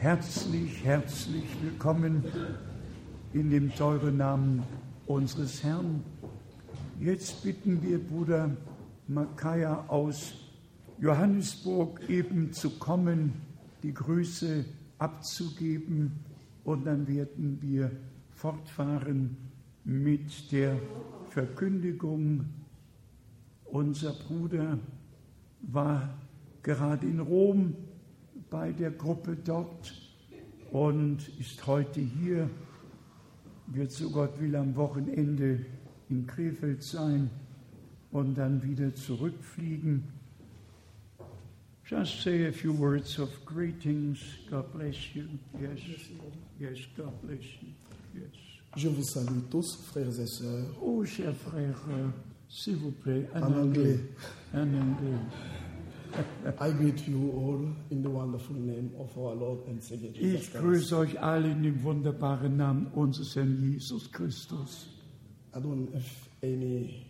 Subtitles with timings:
[0.00, 2.24] Herzlich, herzlich willkommen
[3.34, 4.62] in dem teuren Namen
[5.06, 6.02] unseres Herrn.
[6.98, 8.56] Jetzt bitten wir Bruder
[9.08, 10.32] Makaya aus
[11.00, 13.42] Johannesburg eben zu kommen,
[13.82, 14.64] die Grüße
[14.96, 16.12] abzugeben
[16.64, 17.90] und dann werden wir
[18.30, 19.36] fortfahren
[19.84, 20.78] mit der
[21.28, 22.46] Verkündigung.
[23.66, 24.78] Unser Bruder
[25.60, 26.08] war
[26.62, 27.74] gerade in Rom
[28.50, 29.94] bei der Gruppe dort
[30.72, 32.50] und ist heute hier,
[33.68, 35.64] wird so Gott will am Wochenende
[36.08, 37.30] in Krefeld sein
[38.10, 40.04] und dann wieder zurückfliegen.
[41.84, 44.18] Just say a few words of greetings.
[44.48, 45.24] God bless you.
[45.60, 45.80] Yes,
[46.58, 47.68] yes, God bless you.
[48.14, 48.50] Yes.
[48.76, 50.66] Je vous salue tous, frères et sœurs.
[50.80, 52.08] Oh, cher frère, euh,
[52.48, 53.98] s'il vous plaît, en, En anglais.
[54.54, 55.18] En anglais.
[56.60, 57.60] I greet you all
[57.90, 61.62] in the wonderful name of our Lord and Savior Jesus Ich grüße euch alle in
[61.62, 64.86] dem wunderbaren Namen unseres Herrn Jesus Christus.
[65.54, 66.04] I don't have
[66.42, 67.06] any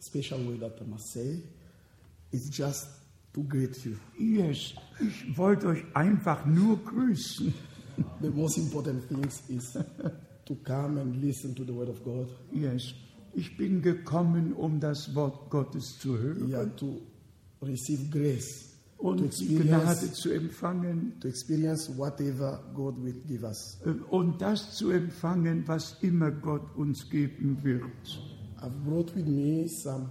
[0.00, 1.42] special word that I must say.
[2.32, 2.88] It's just
[3.34, 3.96] to greet you.
[4.18, 7.52] Yes, ich wollte euch einfach nur grüßen.
[8.20, 9.76] The most important thing is
[10.44, 12.28] to come and listen to the word of God.
[12.52, 12.94] Yes,
[13.34, 17.00] ich bin gekommen, um das Wort Gottes zu hören Yeah, to
[17.62, 18.64] receive grace,
[18.98, 23.78] to und Gnade experience, zu empfangen to experience whatever God will give us.
[24.10, 27.82] und das zu empfangen, was immer Gott uns geben wird.
[28.60, 30.08] I've brought with me some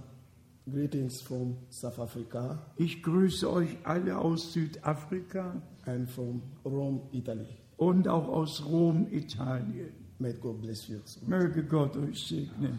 [0.70, 7.46] greetings from South Africa Ich grüße euch alle aus Südafrika and from Rome, Italy.
[7.76, 9.92] und auch aus Rom, Italien.
[10.18, 10.98] May God bless you.
[11.04, 11.28] So much.
[11.28, 12.78] Möge Gott euch segnen.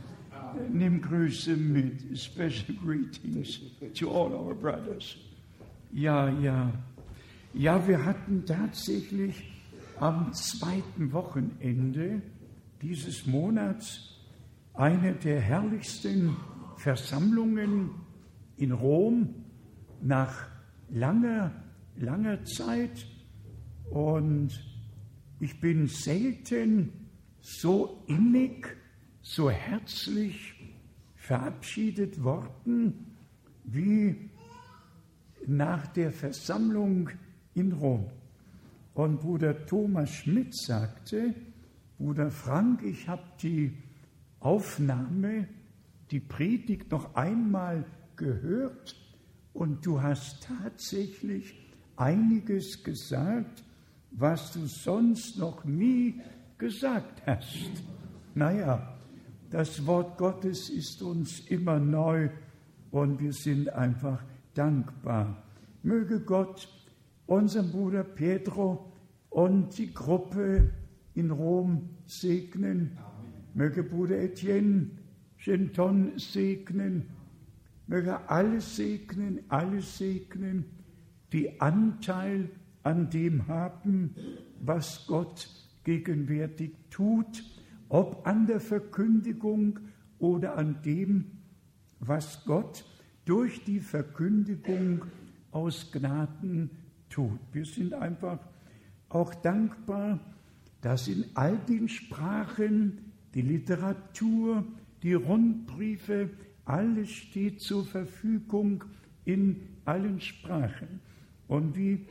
[0.72, 3.59] Nimm Grüße mit, special greetings
[3.94, 5.18] to all our brothers.
[5.92, 6.72] Ja, ja.
[7.54, 9.52] Ja, wir hatten tatsächlich
[10.00, 12.22] am zweiten Wochenende
[12.82, 14.20] dieses Monats
[14.73, 16.38] eine der herrlichsten
[16.78, 17.89] Versammlungen
[18.58, 19.36] in Rom
[20.02, 20.48] nach
[20.89, 21.52] langer,
[21.98, 23.05] langer Zeit.
[23.89, 24.64] Und
[25.39, 26.94] ich bin selten
[27.42, 28.78] so innig,
[29.30, 30.56] so herzlich
[31.16, 33.16] verabschiedet worden
[33.64, 34.32] wie
[35.45, 37.12] nach der Versammlung
[37.54, 38.10] in Rom.
[38.95, 41.36] Und Bruder Thomas Schmidt sagte,
[42.00, 43.78] Bruder Frank, ich habe die
[44.40, 45.48] Aufnahme,
[46.10, 47.86] die Predigt noch einmal
[48.16, 48.96] gehört
[49.54, 51.54] und du hast tatsächlich
[51.98, 53.64] einiges gesagt,
[54.10, 56.20] was du sonst noch nie
[56.58, 57.70] gesagt hast.
[58.34, 58.98] Naja,
[59.49, 62.30] das Wort Gottes ist uns immer neu
[62.92, 64.23] und wir sind einfach
[64.54, 65.43] dankbar.
[65.83, 66.67] Möge Gott
[67.26, 68.92] unseren Bruder Pedro
[69.30, 70.71] und die Gruppe
[71.14, 72.98] in Rom segnen.
[73.54, 74.92] Möge Bruder Etienne
[75.43, 77.10] Genton segnen.
[77.87, 80.66] Möge alles segnen, alles segnen,
[81.33, 82.49] die Anteil
[82.83, 84.16] an dem haben,
[84.60, 85.49] was Gott
[85.83, 87.43] gegenwärtig tut,
[87.89, 89.80] ob an der Verkündigung
[90.20, 91.26] oder an dem,
[92.00, 92.86] was Gott
[93.26, 95.05] durch die Verkündigung
[95.52, 96.70] aus Gnaden
[97.10, 97.39] tut.
[97.52, 98.39] Wir sind einfach
[99.10, 100.20] auch dankbar,
[100.82, 104.64] dass in all den Sprachen die Literatur,
[105.04, 106.30] die Rundbriefe,
[106.66, 108.83] alles steht zur Verfügung
[109.26, 111.02] in allen Sprachen.
[111.48, 112.05] Und wie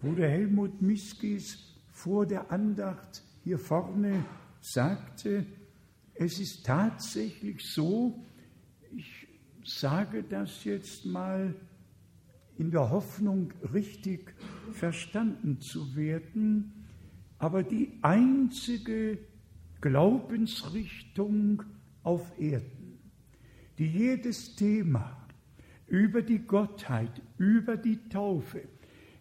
[0.00, 4.24] Bruder Helmut Miskis vor der Andacht hier vorne
[4.64, 5.44] sagte,
[6.14, 8.24] es ist tatsächlich so,
[8.96, 9.28] ich
[9.62, 11.54] sage das jetzt mal
[12.56, 14.34] in der Hoffnung, richtig
[14.72, 16.86] verstanden zu werden,
[17.38, 19.18] aber die einzige
[19.82, 21.62] Glaubensrichtung
[22.02, 22.98] auf Erden,
[23.78, 25.26] die jedes Thema
[25.88, 28.62] über die Gottheit, über die Taufe,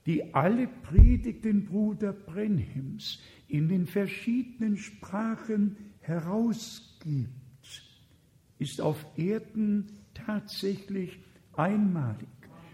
[0.06, 3.20] die alle Predigten Bruder Brenhims
[3.54, 7.30] in den verschiedenen Sprachen herausgibt,
[8.58, 11.20] ist auf Erden tatsächlich
[11.56, 12.28] einmalig.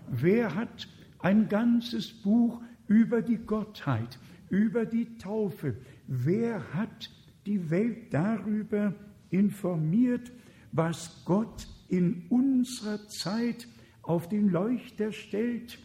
[0.09, 0.87] Wer hat
[1.19, 5.75] ein ganzes Buch über die Gottheit, über die Taufe?
[6.07, 7.11] Wer hat
[7.45, 8.95] die Welt darüber
[9.31, 10.31] informiert,
[10.71, 13.67] was Gott in unserer Zeit
[14.01, 15.77] auf den Leuchter stellt,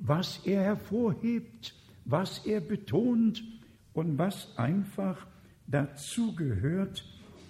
[0.00, 1.72] was er hervorhebt,
[2.04, 3.44] was er betont
[3.96, 5.26] und was einfach
[5.66, 7.02] dazu gehört,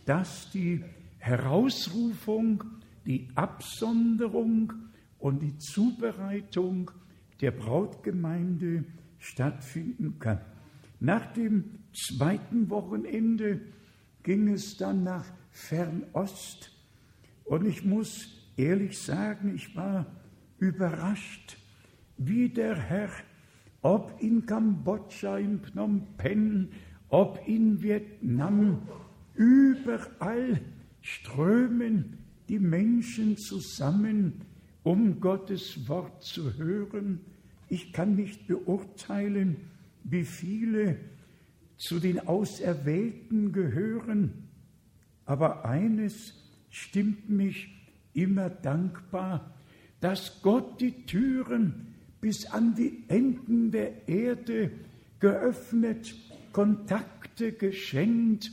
[0.05, 0.85] dass die
[1.19, 2.63] Herausrufung,
[3.05, 4.73] die Absonderung
[5.19, 6.93] und die Zubereitung
[7.41, 8.85] der Brautgemeinde
[9.19, 10.41] stattfinden kann.
[11.01, 13.61] Nach dem zweiten Wochenende
[14.23, 16.71] ging es dann nach Fernost
[17.45, 20.07] und ich muss ehrlich sagen, ich war
[20.59, 21.59] überrascht,
[22.19, 23.11] wie der Herr,
[23.87, 26.71] ob in Kambodscha, in Phnom Penh,
[27.09, 28.83] ob in Vietnam,
[29.37, 30.61] überall
[31.03, 32.19] strömen
[32.49, 34.41] die Menschen zusammen,
[34.83, 37.21] um Gottes Wort zu hören.
[37.69, 39.57] Ich kann nicht beurteilen,
[40.03, 40.97] wie viele
[41.77, 44.49] zu den Auserwählten gehören,
[45.27, 46.35] aber eines
[46.71, 47.69] stimmt mich
[48.15, 49.55] immer dankbar,
[50.01, 51.95] dass Gott die Türen
[52.27, 54.73] bis an die Enden der Erde
[55.21, 56.13] geöffnet,
[56.51, 58.51] Kontakte geschenkt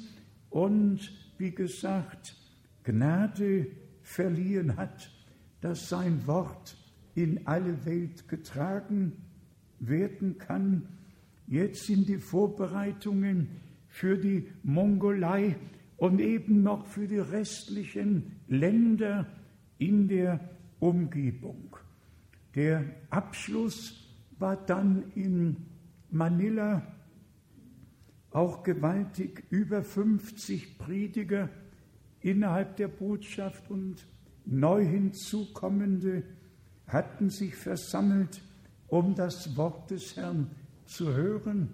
[0.52, 2.36] und, wie gesagt,
[2.84, 3.66] Gnade
[4.04, 5.10] verliehen hat,
[5.62, 6.78] dass sein Wort
[7.16, 9.14] in alle Welt getragen
[9.80, 10.88] werden kann.
[11.48, 13.48] Jetzt sind die Vorbereitungen
[13.88, 15.56] für die Mongolei
[15.98, 19.26] und eben noch für die restlichen Länder
[19.80, 20.40] in der
[20.80, 21.73] Umgebung.
[22.56, 24.08] Der Abschluss
[24.38, 25.58] war dann in
[26.12, 26.84] Manila
[28.32, 31.50] auch gewaltig über 50 Prediger
[32.22, 34.06] innerhalb der Botschaft und
[34.46, 36.24] neu hinzukommende
[36.88, 38.42] hatten sich versammelt,
[38.88, 40.52] um das Wort des Herrn
[40.86, 41.70] zu hören.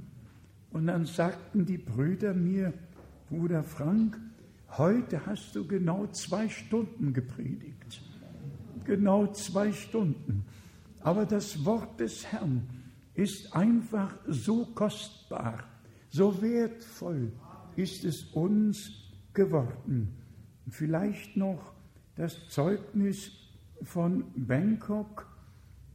[0.71, 2.73] Und dann sagten die Brüder mir,
[3.29, 4.19] Bruder Frank,
[4.77, 8.01] heute hast du genau zwei Stunden gepredigt.
[8.85, 10.45] Genau zwei Stunden.
[11.01, 12.67] Aber das Wort des Herrn
[13.13, 15.63] ist einfach so kostbar,
[16.09, 17.31] so wertvoll
[17.75, 18.91] ist es uns
[19.33, 20.15] geworden.
[20.69, 21.73] Vielleicht noch
[22.15, 23.31] das Zeugnis
[23.83, 25.27] von Bangkok.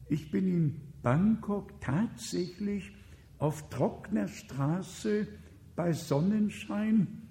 [0.08, 2.92] Ich bin in Bangkok tatsächlich
[3.38, 5.28] auf trockener Straße
[5.76, 7.28] bei Sonnenschein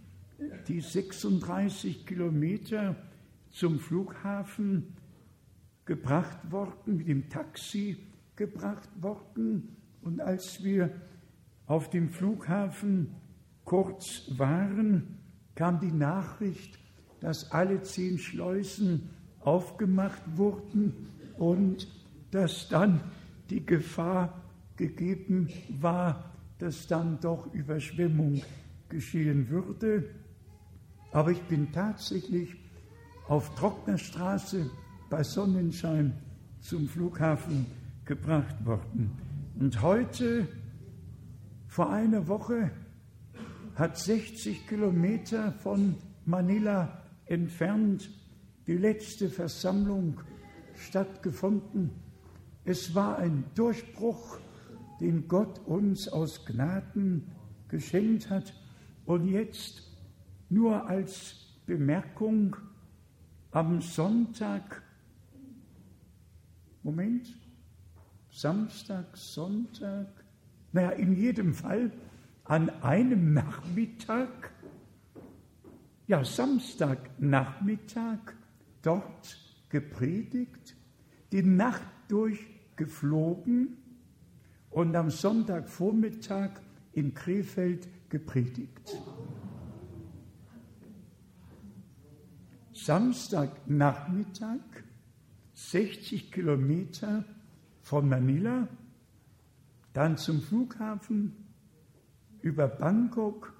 [0.67, 2.95] die 36 Kilometer
[3.49, 4.95] zum Flughafen
[5.85, 7.97] gebracht worden, mit dem Taxi
[8.35, 9.75] gebracht worden.
[10.01, 10.89] Und als wir
[11.65, 13.15] auf dem Flughafen
[13.65, 15.17] kurz waren,
[15.55, 16.79] kam die Nachricht,
[17.19, 19.09] dass alle zehn Schleusen
[19.41, 21.07] aufgemacht wurden
[21.37, 21.87] und
[22.31, 23.01] dass dann
[23.49, 24.41] die Gefahr
[24.75, 28.41] gegeben war, dass dann doch Überschwemmung
[28.89, 30.09] geschehen würde.
[31.11, 32.55] Aber ich bin tatsächlich
[33.27, 34.69] auf trockener Straße
[35.13, 36.11] bei Sonnenschein
[36.59, 37.67] zum Flughafen
[38.03, 39.11] gebracht worden.
[39.59, 40.47] Und heute,
[41.67, 42.71] vor einer Woche,
[43.75, 48.09] hat 60 Kilometer von Manila entfernt
[48.65, 50.19] die letzte Versammlung
[50.73, 51.91] stattgefunden.
[52.65, 54.39] Es war ein Durchbruch,
[54.99, 57.27] den Gott uns aus Gnaden
[57.67, 58.51] geschenkt hat.
[59.05, 59.83] Und jetzt
[60.49, 61.35] nur als
[61.67, 62.55] Bemerkung,
[63.51, 64.82] am Sonntag,
[66.83, 67.35] Moment,
[68.29, 70.07] Samstag, Sonntag,
[70.71, 71.91] naja, in jedem Fall
[72.43, 74.51] an einem Nachmittag,
[76.07, 78.19] ja, Samstagnachmittag
[78.81, 79.37] dort
[79.69, 80.75] gepredigt,
[81.31, 83.77] die Nacht durchgeflogen
[84.69, 86.51] und am Sonntagvormittag
[86.91, 88.99] in Krefeld gepredigt.
[92.73, 94.59] Samstagnachmittag,
[95.71, 97.23] 60 Kilometer
[97.81, 98.67] von Manila,
[99.93, 101.33] dann zum Flughafen
[102.41, 103.53] über Bangkok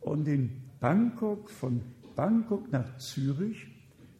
[0.00, 1.82] und in Bangkok, von
[2.14, 3.68] Bangkok nach Zürich,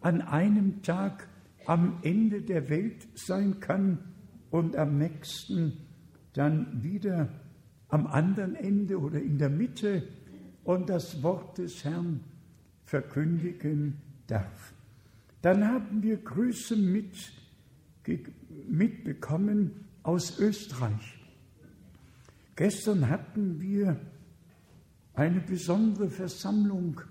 [0.00, 1.28] an einem Tag
[1.68, 3.98] am Ende der Welt sein kann
[4.50, 5.74] und am nächsten
[6.32, 7.28] dann wieder
[7.88, 10.08] am anderen Ende oder in der Mitte
[10.64, 12.24] und das Wort des Herrn
[12.84, 13.98] verkündigen
[14.28, 14.72] darf.
[15.42, 17.32] Dann haben wir Grüße mit,
[18.66, 21.22] mitbekommen aus Österreich.
[22.56, 24.00] Gestern hatten wir
[25.12, 27.02] eine besondere Versammlung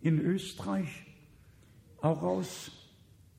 [0.00, 1.06] in Österreich,
[2.00, 2.77] auch aus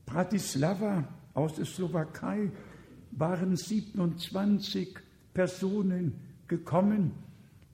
[0.09, 2.51] Bratislava, aus der Slowakei,
[3.11, 4.97] waren 27
[5.35, 6.15] Personen
[6.47, 7.11] gekommen.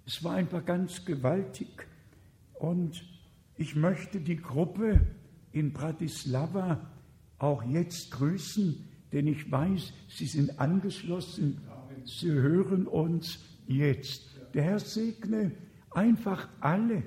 [0.06, 1.88] Es war einfach ganz gewaltig.
[2.60, 3.06] Und
[3.56, 5.00] ich möchte die Gruppe
[5.54, 6.86] in Bratislava
[7.40, 11.62] auch jetzt grüßen, denn ich weiß, sie sind angeschlossen.
[12.04, 14.24] Sie hören uns jetzt.
[14.54, 15.52] Der Herr segne
[15.92, 17.04] einfach alle,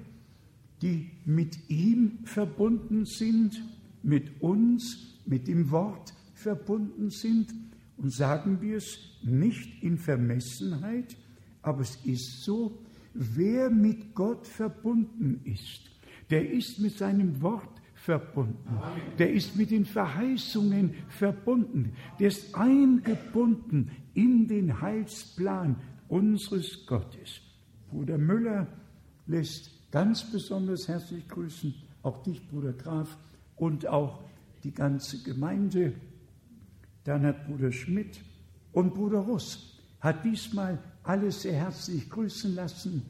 [0.81, 3.63] die mit ihm verbunden sind,
[4.03, 7.55] mit uns, mit dem Wort verbunden sind.
[7.97, 11.17] Und sagen wir es nicht in Vermessenheit,
[11.63, 12.79] aber es ist so,
[13.13, 15.91] wer mit Gott verbunden ist,
[16.31, 18.79] der ist mit seinem Wort verbunden.
[19.19, 21.93] Der ist mit den Verheißungen verbunden.
[22.21, 27.41] Der ist eingebunden in den Heilsplan unseres Gottes.
[27.91, 28.69] Bruder Müller
[29.27, 33.17] lässt ganz besonders herzlich grüßen, auch dich, Bruder Graf,
[33.57, 34.23] und auch
[34.65, 35.95] die ganze Gemeinde.
[37.05, 38.21] Dann hat Bruder Schmidt
[38.73, 43.03] und Bruder Russ hat diesmal alle sehr herzlich grüßen lassen.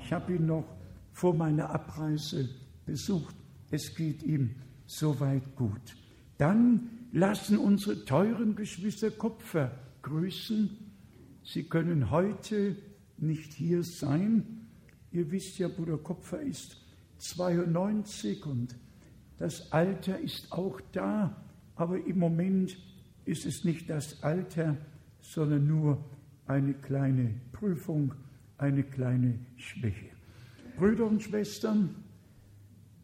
[0.00, 0.64] Ich habe ihn noch
[1.12, 2.48] vor meiner Abreise
[2.84, 3.34] besucht.
[3.70, 4.54] Es geht ihm
[4.86, 5.96] soweit gut.
[6.38, 9.72] Dann lassen unsere teuren Geschwister Kupfer
[10.02, 10.70] grüßen.
[11.42, 12.76] Sie können heute
[13.18, 14.68] nicht hier sein.
[15.10, 16.76] Ihr wisst ja, Bruder Kupfer ist
[17.18, 18.76] 92 und
[19.38, 21.36] das Alter ist auch da,
[21.74, 22.78] aber im Moment
[23.24, 24.76] ist es nicht das Alter,
[25.20, 26.04] sondern nur
[26.46, 28.14] eine kleine Prüfung,
[28.56, 30.10] eine kleine Schwäche.
[30.76, 31.96] Brüder und Schwestern,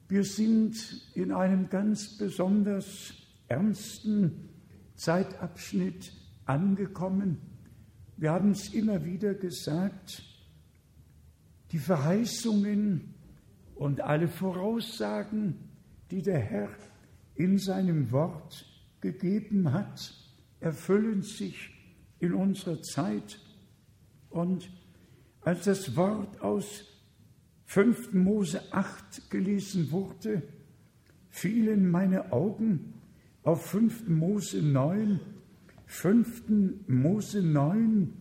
[0.09, 0.77] wir sind
[1.15, 3.15] in einem ganz besonders
[3.49, 4.49] ernsten
[4.95, 6.13] Zeitabschnitt
[6.45, 7.39] angekommen.
[8.17, 10.23] Wir haben es immer wieder gesagt,
[11.73, 13.15] die Verheißungen
[13.75, 15.72] und alle Voraussagen,
[16.13, 16.69] die der Herr
[17.35, 18.67] in seinem Wort
[19.01, 20.13] gegeben hat,
[20.61, 21.71] erfüllen sich
[22.21, 23.41] in unserer Zeit.
[24.29, 24.71] Und
[25.41, 26.85] als das Wort aus
[27.65, 28.13] 5.
[28.13, 30.43] Mose 8 gelesen wurde,
[31.31, 32.93] fielen meine Augen
[33.43, 34.09] auf 5.
[34.09, 35.19] Mose 9,
[35.87, 36.43] 5.
[36.89, 38.13] Mose 9,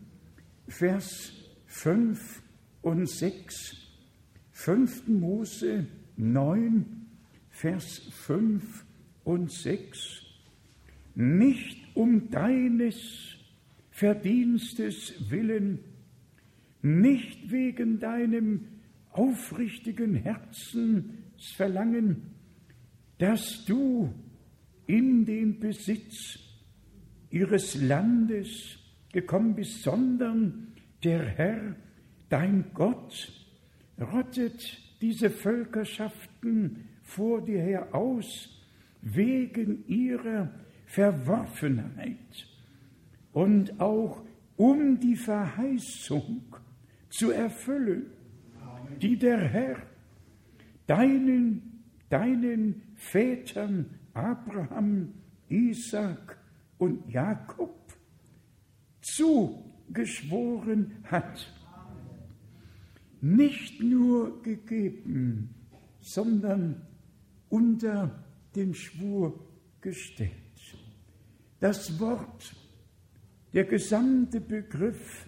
[0.66, 1.32] Vers
[1.66, 2.42] 5
[2.80, 3.76] und 6.
[4.52, 5.08] 5.
[5.08, 7.01] Mose 9,
[7.62, 8.84] Vers 5
[9.22, 10.24] und 6.
[11.14, 13.36] Nicht um deines
[13.92, 15.78] Verdienstes willen,
[16.82, 18.66] nicht wegen deinem
[19.10, 22.22] aufrichtigen Herzensverlangen,
[23.18, 24.12] dass du
[24.88, 26.40] in den Besitz
[27.30, 28.76] ihres Landes
[29.12, 30.72] gekommen bist, sondern
[31.04, 31.76] der Herr,
[32.28, 33.32] dein Gott,
[34.00, 38.48] rottet diese Völkerschaften vor dir her aus,
[39.02, 40.50] wegen ihrer
[40.86, 42.46] Verworfenheit
[43.32, 44.22] und auch
[44.56, 46.42] um die Verheißung
[47.08, 48.06] zu erfüllen,
[49.00, 49.76] die der Herr
[50.86, 55.12] deinen, deinen Vätern Abraham,
[55.48, 56.38] Isaac
[56.78, 57.92] und Jakob
[59.00, 61.52] zugeschworen hat.
[63.20, 65.54] Nicht nur gegeben,
[66.00, 66.82] sondern
[67.52, 68.24] unter
[68.56, 69.38] den Schwur
[69.82, 70.32] gestellt.
[71.60, 72.54] Das Wort,
[73.52, 75.26] der gesamte Begriff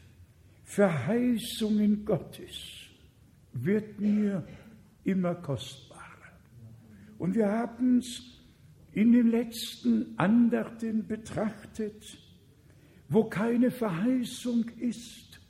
[0.63, 2.89] Verheißungen Gottes
[3.53, 4.47] wird mir
[5.05, 6.01] immer kostbarer.
[7.19, 8.23] Und wir haben es
[8.93, 12.19] in den letzten Andachten betrachtet,
[13.11, 15.41] wo keine Verheißung ist,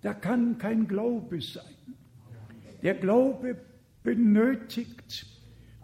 [0.00, 1.94] da kann kein Glaube sein.
[2.82, 3.60] Der Glaube
[4.02, 5.26] benötigt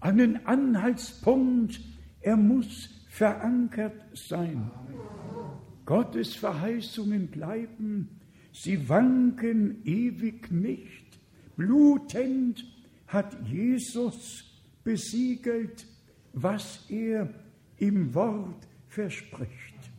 [0.00, 1.80] einen Anhaltspunkt,
[2.20, 4.70] er muss verankert sein.
[5.86, 8.20] Gottes Verheißungen bleiben,
[8.52, 11.18] sie wanken ewig nicht.
[11.56, 12.64] Blutend
[13.06, 14.44] hat Jesus
[14.84, 15.86] besiegelt,
[16.32, 17.32] was er
[17.78, 19.90] im Wort verspricht.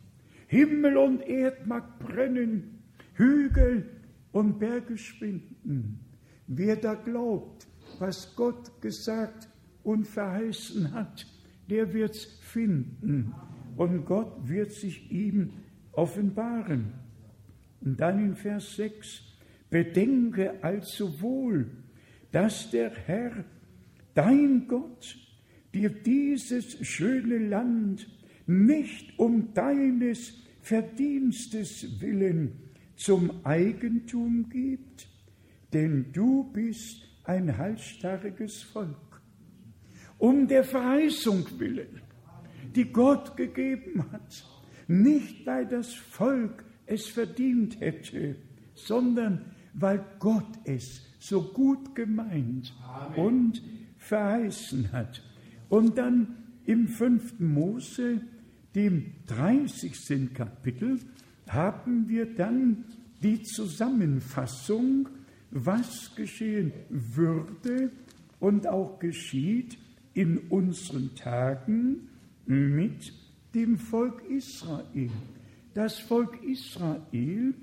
[0.46, 2.82] Himmel und Erd mag brennen,
[3.14, 3.88] Hügel
[4.32, 6.00] und Berge schwinden.
[6.46, 7.66] Wer da glaubt,
[7.98, 9.49] was Gott gesagt
[9.82, 11.26] und verheißen hat,
[11.68, 13.32] der wird's finden
[13.76, 15.50] und Gott wird sich ihm
[15.92, 16.92] offenbaren.
[17.80, 19.22] Und dann in Vers 6,
[19.70, 21.70] Bedenke also wohl,
[22.32, 23.44] dass der Herr,
[24.14, 25.16] dein Gott,
[25.72, 28.08] dir dieses schöne Land
[28.46, 32.52] nicht um deines Verdienstes willen,
[32.96, 35.08] zum Eigentum gibt,
[35.72, 39.09] denn du bist ein halsstarriges Volk.
[40.20, 42.02] Um der Verheißung willen,
[42.76, 44.44] die Gott gegeben hat,
[44.86, 48.36] nicht weil das Volk es verdient hätte,
[48.74, 53.18] sondern weil Gott es so gut gemeint Amen.
[53.18, 53.62] und
[53.96, 55.22] verheißen hat.
[55.70, 56.36] Und dann
[56.66, 58.20] im fünften Mose,
[58.74, 60.34] dem 30.
[60.34, 60.98] Kapitel,
[61.48, 62.84] haben wir dann
[63.22, 65.08] die Zusammenfassung,
[65.50, 67.90] was geschehen würde
[68.38, 69.78] und auch geschieht
[70.14, 72.08] in unseren Tagen
[72.46, 73.12] mit
[73.54, 75.10] dem Volk Israel.
[75.74, 77.54] Das Volk Israel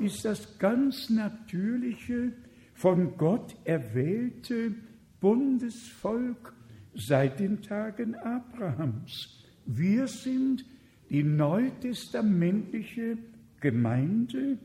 [0.00, 2.32] ist das ganz natürliche,
[2.74, 4.74] von Gott erwählte
[5.20, 6.52] Bundesvolk
[6.94, 9.44] seit den Tagen Abrahams.
[9.66, 10.64] Wir sind
[11.10, 13.18] die neutestamentliche
[13.60, 14.58] Gemeinde,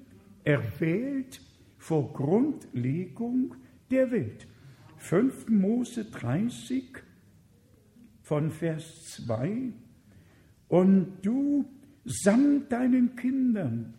[0.44, 1.42] erwählt
[1.78, 3.54] vor Grundlegung
[3.92, 4.48] der Welt.
[4.98, 5.50] 5.
[5.50, 7.04] Mose 30
[8.28, 9.72] von Vers 2
[10.68, 11.66] Und du
[12.04, 13.94] samt deinen Kindern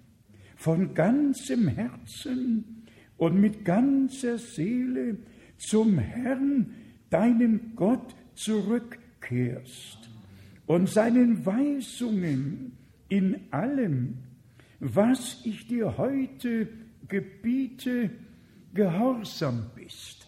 [0.55, 2.85] von ganzem Herzen
[3.17, 5.17] und mit ganzer Seele
[5.57, 6.75] zum Herrn,
[7.09, 10.11] deinem Gott, zurückkehrst
[10.67, 12.73] und seinen Weisungen
[13.09, 14.19] in allem,
[14.79, 16.69] was ich dir heute
[17.09, 18.11] gebiete,
[18.75, 20.27] gehorsam bist.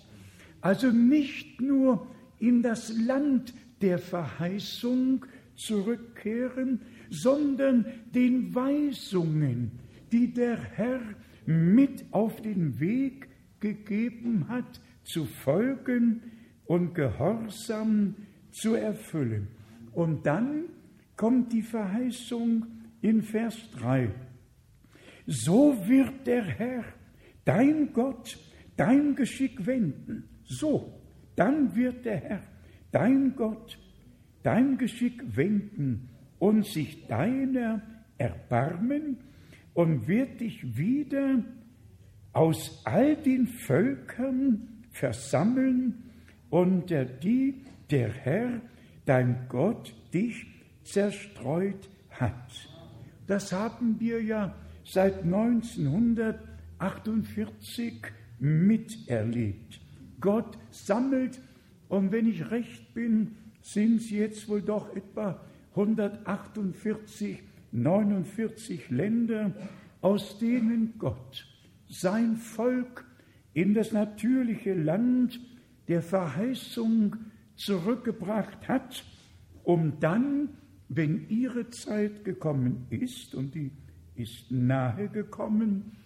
[0.62, 2.06] Also nicht nur
[2.38, 9.72] in das Land der Verheißung zurückkehren, sondern den Weisungen,
[10.12, 11.00] die der Herr
[11.46, 13.28] mit auf den Weg
[13.60, 16.22] gegeben hat, zu folgen
[16.64, 18.14] und Gehorsam
[18.52, 19.48] zu erfüllen.
[19.92, 20.64] Und dann
[21.16, 22.66] kommt die Verheißung
[23.02, 24.10] in Vers 3.
[25.26, 26.84] So wird der Herr,
[27.44, 28.38] dein Gott,
[28.76, 30.28] dein Geschick wenden.
[30.44, 31.00] So,
[31.36, 32.42] dann wird der Herr,
[32.92, 33.78] dein Gott,
[34.42, 37.82] dein Geschick wenden und sich deiner
[38.18, 39.18] erbarmen
[39.74, 41.44] und wird dich wieder
[42.32, 46.10] aus all den Völkern versammeln,
[46.48, 48.60] unter die der Herr,
[49.04, 50.46] dein Gott, dich
[50.84, 52.68] zerstreut hat.
[53.26, 58.02] Das haben wir ja seit 1948
[58.40, 59.80] miterlebt.
[60.20, 61.40] Gott sammelt,
[61.90, 65.40] und wenn ich recht bin, sind es jetzt wohl doch etwa
[65.72, 69.52] 148, 49 Länder,
[70.00, 71.46] aus denen Gott
[71.88, 73.04] sein Volk
[73.52, 75.40] in das natürliche Land
[75.88, 77.16] der Verheißung
[77.56, 79.04] zurückgebracht hat,
[79.64, 80.50] um dann,
[80.88, 83.72] wenn ihre Zeit gekommen ist, und die
[84.14, 85.96] ist nahe gekommen,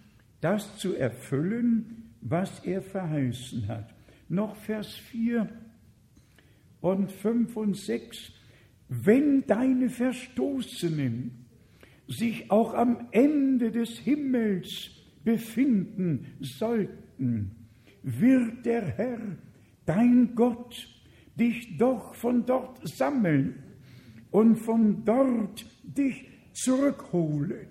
[0.41, 3.95] das zu erfüllen, was er verheißen hat.
[4.31, 5.49] Noch Vers 4
[6.85, 8.33] und 5 und 6.
[8.89, 11.47] Wenn deine Verstoßenen
[12.07, 14.91] sich auch am Ende des Himmels
[15.25, 17.53] befinden sollten,
[18.03, 19.21] wird der Herr,
[19.87, 20.87] dein Gott,
[21.37, 23.63] dich doch von dort sammeln
[24.31, 27.67] und von dort dich zurückholen.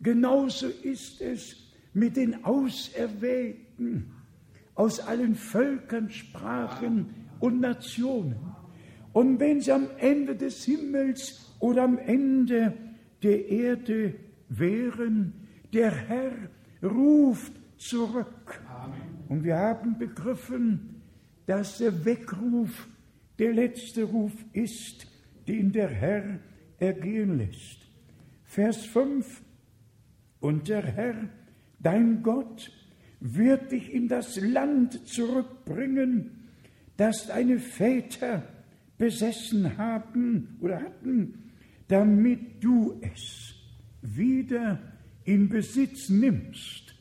[0.00, 4.10] Genauso ist es mit den Auserwählten
[4.74, 8.36] aus allen Völkern, Sprachen und Nationen.
[9.12, 12.74] Und wenn sie am Ende des Himmels oder am Ende
[13.22, 14.14] der Erde
[14.48, 15.32] wären,
[15.72, 16.32] der Herr
[16.82, 18.60] ruft zurück.
[19.28, 21.02] Und wir haben begriffen,
[21.46, 22.88] dass der Weckruf
[23.38, 25.06] der letzte Ruf ist,
[25.46, 26.38] den der Herr
[26.78, 27.78] ergehen lässt.
[28.44, 29.42] Vers 5
[30.40, 31.28] und der Herr,
[31.80, 32.70] dein Gott,
[33.20, 36.33] wird dich in das Land zurückbringen,
[36.96, 38.42] das deine Väter
[38.98, 41.52] besessen haben oder hatten,
[41.88, 43.54] damit du es
[44.02, 44.78] wieder
[45.24, 46.94] in Besitz nimmst.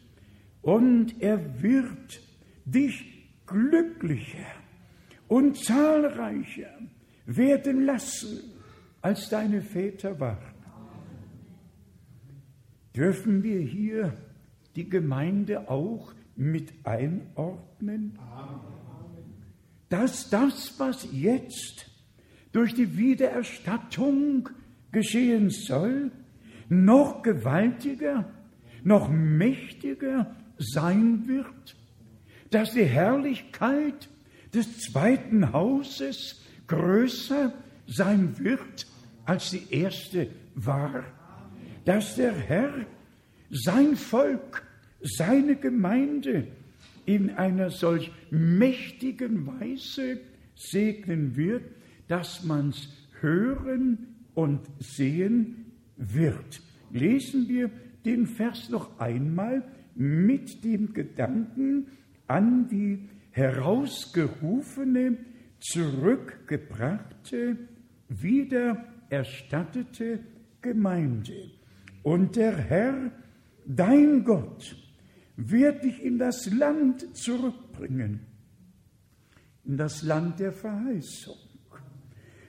[0.61, 2.21] Und er wird
[2.65, 4.45] dich glücklicher
[5.27, 6.71] und zahlreicher
[7.25, 8.39] werden lassen,
[9.01, 10.53] als deine Väter waren
[12.95, 14.13] dürfen wir hier
[14.75, 18.17] die Gemeinde auch mit einordnen?
[19.93, 21.85] Dass das, was jetzt
[22.51, 24.49] durch die Wiedererstattung
[24.91, 26.11] geschehen soll,
[26.67, 28.27] noch gewaltiger,
[28.83, 31.75] noch mächtiger sein wird,
[32.49, 34.09] dass die Herrlichkeit
[34.51, 37.53] des zweiten Hauses größer
[37.85, 38.87] sein wird,
[39.25, 41.03] als die erste war.
[41.85, 42.73] Dass der Herr
[43.51, 44.63] sein Volk,
[45.03, 46.47] seine Gemeinde
[47.05, 50.19] in einer solch mächtigen Weise
[50.55, 51.63] segnen wird,
[52.07, 52.89] dass man's
[53.19, 55.65] hören und sehen
[55.97, 56.61] wird.
[56.91, 57.69] Lesen wir
[58.05, 59.63] den Vers noch einmal
[59.95, 61.87] mit dem Gedanken
[62.27, 65.17] an die herausgerufene,
[65.59, 67.57] zurückgebrachte,
[68.09, 70.19] wiedererstattete
[70.61, 71.49] Gemeinde.
[72.03, 73.11] Und der Herr,
[73.65, 74.75] dein Gott,
[75.35, 78.25] wird dich in das Land zurückbringen,
[79.65, 81.37] in das Land der Verheißung,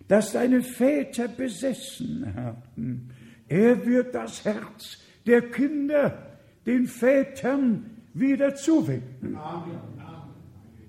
[0.08, 3.10] das deine Väter besessen haben.
[3.48, 9.38] Er wird das Herz der Kinder den Vätern wieder zuwenden.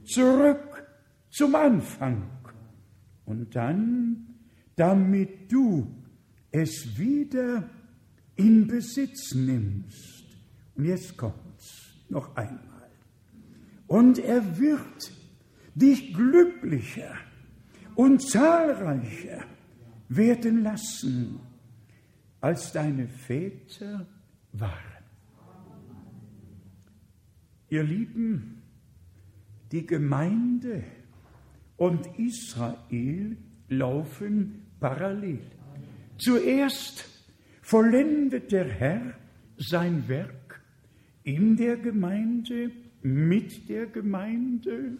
[0.04, 0.88] Zurück
[1.30, 2.30] zum Anfang.
[3.26, 4.36] Und dann,
[4.76, 5.88] damit du
[6.52, 7.70] es wieder
[8.36, 10.26] in Besitz nimmst.
[10.76, 11.45] Und jetzt kommt's
[12.10, 12.90] noch einmal.
[13.88, 15.12] Und er wird
[15.76, 17.16] dich glücklicher
[17.96, 19.44] und zahlreicher
[20.10, 21.40] werden lassen,
[22.42, 24.06] als deine Väter
[24.54, 25.04] waren.
[27.70, 28.62] Ihr Lieben,
[29.72, 30.84] die Gemeinde
[31.78, 33.38] und Israel
[33.68, 35.42] laufen parallel.
[36.18, 37.10] Zuerst
[37.62, 39.14] vollendet der Herr
[39.58, 40.45] sein Werk
[41.26, 44.98] in der Gemeinde, mit der Gemeinde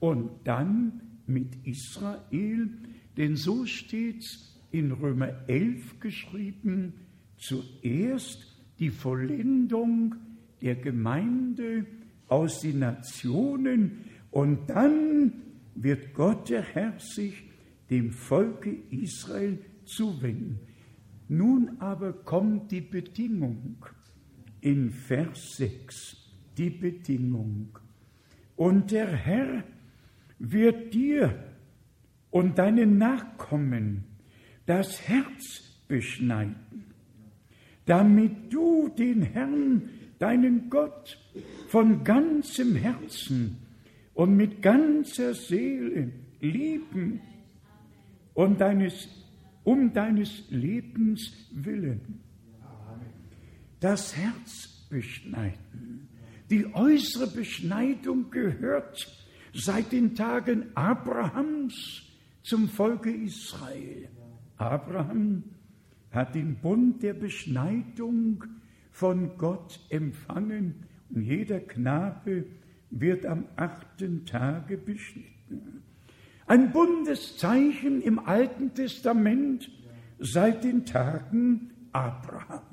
[0.00, 2.68] und dann mit Israel,
[3.16, 6.94] denn so steht's in Römer 11 geschrieben,
[7.38, 8.46] zuerst
[8.78, 10.16] die Vollendung
[10.60, 11.86] der Gemeinde
[12.28, 15.32] aus den Nationen und dann
[15.74, 17.44] wird Gott der Herr sich
[17.90, 20.58] dem Volke Israel zuwenden.
[21.28, 23.84] Nun aber kommt die Bedingung
[24.60, 26.16] in Vers 6,
[26.56, 27.78] die Bedingung.
[28.56, 29.64] Und der Herr
[30.38, 31.34] wird dir
[32.30, 34.04] und deinen Nachkommen
[34.66, 36.84] das Herz beschneiden,
[37.86, 41.18] damit du den Herrn, deinen Gott,
[41.68, 43.58] von ganzem Herzen
[44.14, 47.20] und mit ganzer Seele lieben
[48.34, 49.08] und deines,
[49.64, 52.20] um deines Lebens willen.
[53.80, 56.08] Das Herz beschneiden.
[56.50, 59.06] Die äußere Beschneidung gehört
[59.54, 62.02] seit den Tagen Abrahams
[62.42, 64.08] zum Volke Israel.
[64.58, 65.44] Abraham
[66.10, 68.44] hat den Bund der Beschneidung
[68.90, 70.74] von Gott empfangen
[71.08, 72.44] und jeder Knabe
[72.90, 75.82] wird am achten Tage beschnitten.
[76.46, 79.70] Ein Bundeszeichen im Alten Testament
[80.18, 82.69] seit den Tagen Abrahams.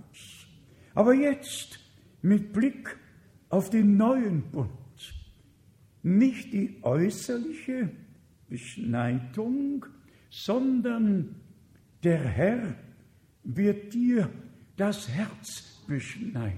[0.97, 1.77] Aber jetzt
[2.23, 2.97] mit Blick
[3.49, 4.71] auf den neuen Bund,
[6.01, 7.91] nicht die äußerliche
[8.49, 9.85] Beschneidung,
[10.31, 11.35] sondern
[12.03, 12.73] der Herr
[13.43, 14.27] wird dir
[14.75, 16.57] das Herz beschneiden.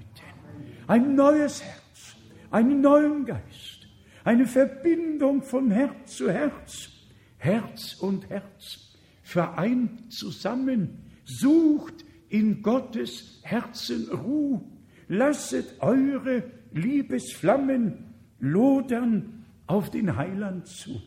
[0.88, 2.15] Ein neues Herz,
[2.49, 3.89] einen neuen Geist,
[4.23, 6.91] eine Verbindung von Herz zu Herz,
[7.39, 14.62] Herz und Herz, vereint zusammen, sucht in Gottes Herzen Ruhe,
[15.08, 18.06] lasset eure Liebesflammen
[18.39, 21.02] lodern auf den Heiland zu.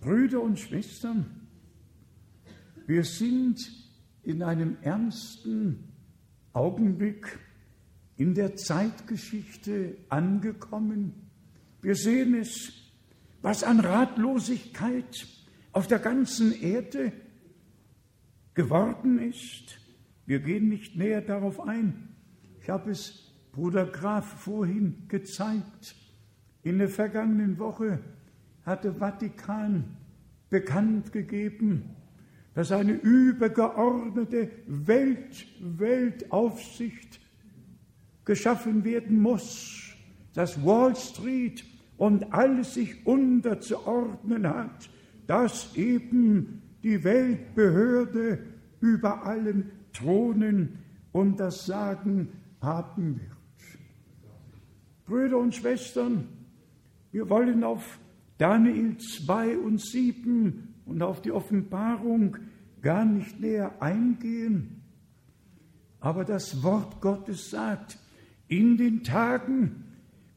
[0.00, 1.26] Brüder und Schwestern,
[2.86, 3.58] wir sind
[4.22, 5.92] in einem ernsten
[6.52, 7.38] Augenblick
[8.16, 11.14] in der Zeitgeschichte angekommen.
[11.80, 12.72] Wir sehen es,
[13.42, 15.26] was an Ratlosigkeit
[15.72, 17.12] auf der ganzen Erde
[18.54, 19.81] geworden ist.
[20.26, 22.08] Wir gehen nicht näher darauf ein.
[22.60, 25.96] Ich habe es Bruder Graf vorhin gezeigt.
[26.62, 27.98] In der vergangenen Woche
[28.64, 29.96] hatte Vatikan
[30.48, 31.96] bekannt gegeben,
[32.54, 37.20] dass eine übergeordnete Welt, Weltaufsicht
[38.24, 39.94] geschaffen werden muss,
[40.34, 41.64] dass Wall Street
[41.96, 44.88] und alles sich unterzuordnen hat,
[45.26, 48.38] dass eben die Weltbehörde
[48.80, 50.78] über allen thronen
[51.12, 52.28] und das Sagen
[52.60, 53.32] haben wird.
[55.04, 56.28] Brüder und Schwestern,
[57.10, 57.98] wir wollen auf
[58.38, 62.36] Daniel 2 und 7 und auf die Offenbarung
[62.80, 64.82] gar nicht näher eingehen.
[66.00, 67.98] Aber das Wort Gottes sagt,
[68.48, 69.84] in den Tagen,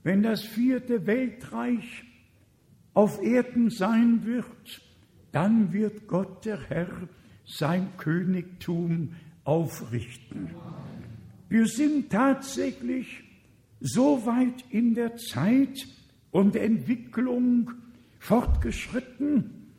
[0.03, 2.03] wenn das vierte Weltreich
[2.93, 4.81] auf Erden sein wird,
[5.31, 7.09] dann wird Gott der Herr
[7.45, 9.13] sein Königtum
[9.45, 10.49] aufrichten.
[11.47, 13.23] wir sind tatsächlich
[13.79, 15.87] so weit in der Zeit
[16.31, 17.71] und Entwicklung
[18.19, 19.69] fortgeschritten,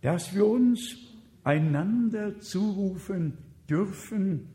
[0.00, 0.96] dass wir uns
[1.44, 4.48] einander zurufen dürfen,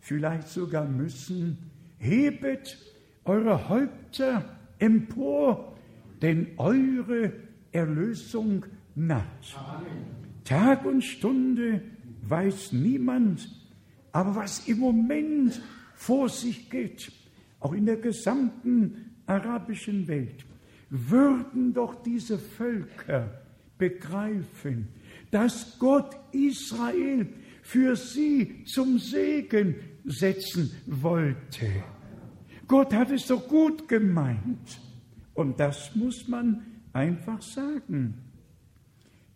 [0.00, 1.58] vielleicht sogar müssen,
[1.98, 2.78] hebet
[3.24, 5.76] eure Häupter empor,
[6.22, 7.32] denn eure
[7.72, 9.56] Erlösung naht.
[10.44, 11.82] Tag und Stunde
[12.22, 13.48] weiß niemand,
[14.12, 15.60] aber was im Moment
[15.94, 17.12] vor sich geht,
[17.60, 20.44] auch in der gesamten arabischen Welt,
[20.90, 23.42] würden doch diese Völker
[23.76, 24.88] begreifen,
[25.30, 27.26] dass Gott Israel
[27.62, 31.66] für sie zum Segen setzen wollte.
[32.66, 34.80] Gott hat es doch gut gemeint.
[35.34, 38.14] Und das muss man einfach sagen.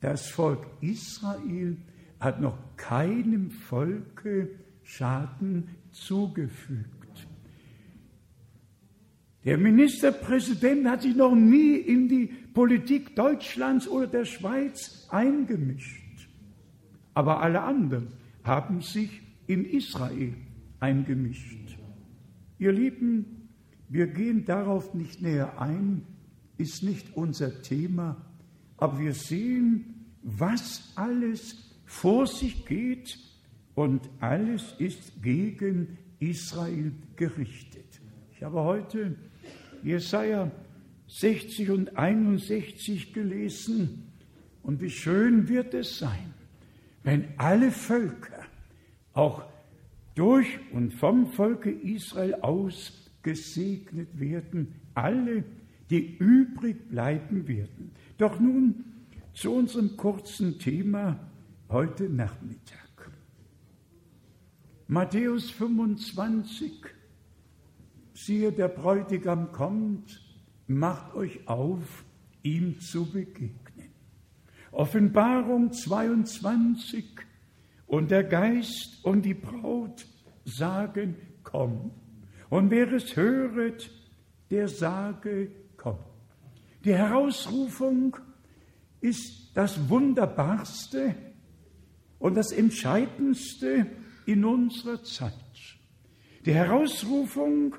[0.00, 1.76] Das Volk Israel
[2.22, 4.50] hat noch keinem Volke
[4.84, 7.26] Schaden zugefügt.
[9.44, 16.28] Der Ministerpräsident hat sich noch nie in die Politik Deutschlands oder der Schweiz eingemischt.
[17.12, 18.08] Aber alle anderen
[18.44, 20.34] haben sich in Israel
[20.78, 21.76] eingemischt.
[22.58, 23.48] Ihr Lieben,
[23.88, 26.02] wir gehen darauf nicht näher ein,
[26.56, 28.16] ist nicht unser Thema,
[28.76, 33.18] aber wir sehen, was alles vor sich geht
[33.74, 37.84] und alles ist gegen Israel gerichtet.
[38.34, 39.14] Ich habe heute
[39.84, 40.50] Jesaja
[41.06, 44.10] 60 und 61 gelesen
[44.62, 46.32] und wie schön wird es sein,
[47.04, 48.46] wenn alle Völker,
[49.12, 49.44] auch
[50.14, 55.44] durch und vom Volke Israel aus gesegnet werden, alle,
[55.90, 57.90] die übrig bleiben werden.
[58.16, 58.82] Doch nun
[59.34, 61.28] zu unserem kurzen Thema
[61.72, 63.10] heute Nachmittag.
[64.88, 66.84] Matthäus 25,
[68.12, 70.20] siehe, der Bräutigam kommt,
[70.66, 72.04] macht euch auf,
[72.42, 73.90] ihm zu begegnen.
[74.70, 77.04] Offenbarung 22,
[77.86, 80.06] und der Geist und die Braut
[80.44, 81.90] sagen, komm.
[82.50, 83.90] Und wer es höret,
[84.50, 85.98] der sage, komm.
[86.84, 88.16] Die Herausrufung
[89.00, 91.31] ist das Wunderbarste
[92.22, 93.84] und das Entscheidendste
[94.26, 95.32] in unserer Zeit.
[96.46, 97.74] Die Herausrufung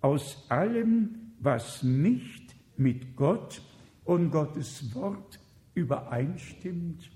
[0.00, 3.60] aus allem, was nicht mit Gott
[4.04, 5.40] und Gottes Wort
[5.74, 7.10] übereinstimmt.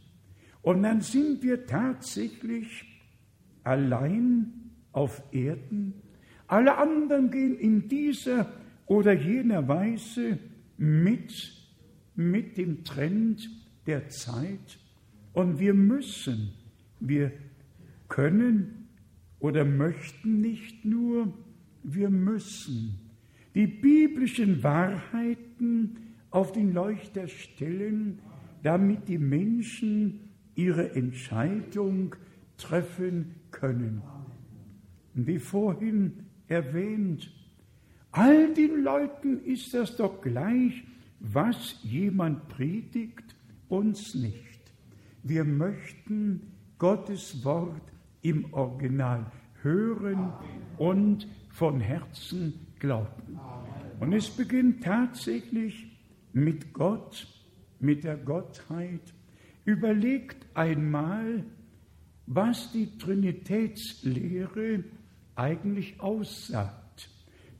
[0.61, 2.85] Und dann sind wir tatsächlich
[3.63, 5.95] allein auf Erden.
[6.49, 8.53] Alle anderen gehen in dieser
[8.87, 10.37] oder jener Weise
[10.79, 11.53] mit,
[12.17, 13.49] mit dem Trend
[13.87, 14.81] der Zeit.
[15.33, 16.55] Und wir müssen,
[17.09, 17.33] wir
[18.09, 18.89] können
[19.39, 21.33] oder möchten nicht nur,
[21.83, 22.99] wir müssen
[23.55, 25.97] die biblischen Wahrheiten
[26.31, 28.19] auf den Leuchter stellen,
[28.63, 30.21] damit die Menschen
[30.55, 32.15] ihre Entscheidung
[32.57, 34.03] treffen können.
[35.15, 37.31] Wie vorhin erwähnt,
[38.13, 40.85] all den Leuten ist das doch gleich,
[41.21, 43.37] was jemand predigt,
[43.69, 44.73] uns nicht.
[45.23, 46.52] Wir möchten
[46.83, 47.93] Gottes Wort
[48.23, 49.31] im Original
[49.63, 50.33] hören
[50.79, 53.39] und von Herzen glauben.
[54.01, 55.97] Und es beginnt tatsächlich
[56.33, 57.29] mit Gott,
[57.79, 59.15] mit der Gottheit.
[59.65, 61.45] Überlegt einmal,
[62.27, 64.83] was die Trinitätslehre
[65.37, 67.11] eigentlich aussagt.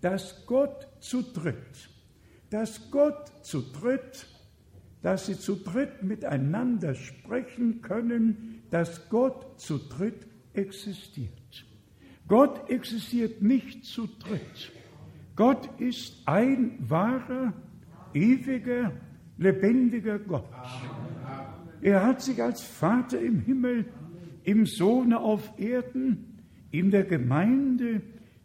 [0.01, 1.91] Dass Gott zu dritt,
[2.51, 4.27] dass Gott zu dritt,
[5.01, 11.67] dass sie zu dritt miteinander sprechen können, dass Gott zu dritt existiert.
[12.27, 14.73] Gott existiert nicht zu dritt.
[15.37, 17.53] Gott ist ein wahrer,
[18.15, 18.93] ewiger,
[19.37, 20.49] lebendiger Gott.
[21.83, 23.85] Er hat sich als Vater im Himmel,
[24.45, 26.39] im Sohne auf Erden,
[26.71, 28.01] in der Gemeinde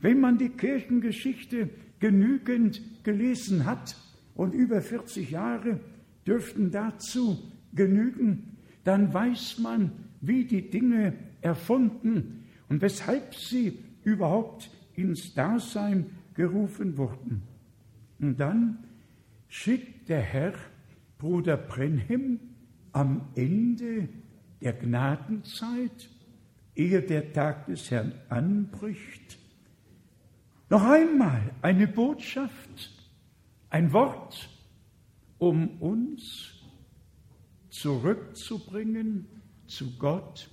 [0.00, 3.96] wenn man die Kirchengeschichte genügend gelesen hat,
[4.34, 5.80] und über 40 Jahre
[6.26, 7.38] dürften dazu
[7.74, 16.96] genügen, dann weiß man, wie die Dinge erfunden und weshalb sie überhaupt ins Dasein gerufen
[16.96, 17.42] wurden.
[18.18, 18.84] Und dann
[19.48, 20.54] schickt der Herr
[21.18, 22.40] Bruder Brenhem
[22.92, 24.08] am Ende
[24.60, 26.08] der Gnadenzeit,
[26.74, 29.38] ehe der Tag des Herrn anbricht,
[30.70, 32.90] noch einmal eine Botschaft,
[33.70, 34.48] ein Wort,
[35.44, 36.54] um uns
[37.68, 39.26] zurückzubringen
[39.66, 40.48] zu Gott,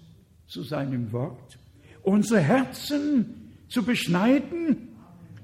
[0.47, 1.57] zu seinem Wort,
[2.03, 4.89] unsere Herzen zu beschneiden,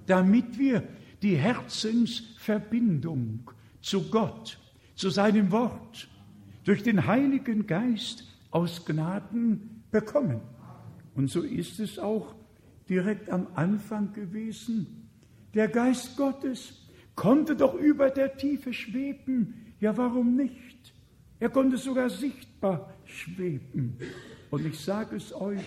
[0.05, 0.83] damit wir
[1.21, 4.59] die Herzensverbindung zu Gott,
[4.95, 6.09] zu seinem Wort,
[6.65, 10.41] durch den Heiligen Geist aus Gnaden bekommen.
[11.15, 12.35] Und so ist es auch
[12.89, 15.09] direkt am Anfang gewesen.
[15.53, 16.86] Der Geist Gottes
[17.17, 19.65] konnte doch über der Tiefe schweben.
[19.81, 20.93] Ja, warum nicht?
[21.39, 23.97] Er konnte sogar sichtbar schweben.
[24.49, 25.59] Und ich sage es euch,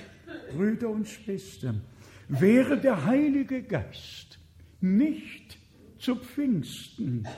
[0.57, 1.83] Brüder und Schwestern,
[2.29, 4.39] wäre der Heilige Geist
[4.81, 5.59] nicht
[5.99, 7.29] zu Pfingsten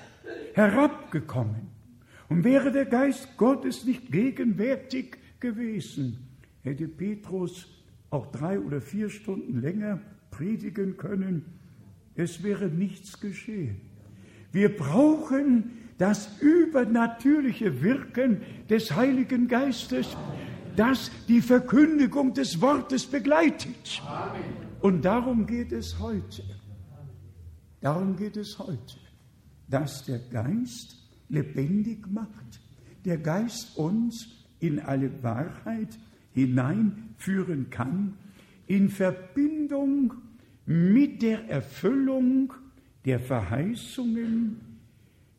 [0.55, 1.68] herabgekommen
[2.29, 6.18] und wäre der Geist Gottes nicht gegenwärtig gewesen,
[6.62, 7.66] hätte Petrus
[8.11, 11.44] auch drei oder vier Stunden länger predigen können,
[12.14, 13.91] es wäre nichts geschehen.
[14.53, 20.17] Wir brauchen das übernatürliche Wirken des Heiligen Geistes,
[20.77, 24.03] das die Verkündigung des Wortes begleitet.
[24.81, 26.43] Und darum geht es heute.
[27.81, 28.97] Darum geht es heute,
[29.69, 30.97] dass der Geist
[31.29, 32.61] lebendig macht,
[33.05, 34.29] der Geist uns
[34.61, 35.99] in alle Wahrheit
[36.33, 38.15] hineinführen kann,
[38.67, 40.15] in Verbindung
[40.67, 42.53] mit der Erfüllung
[43.05, 44.61] der Verheißungen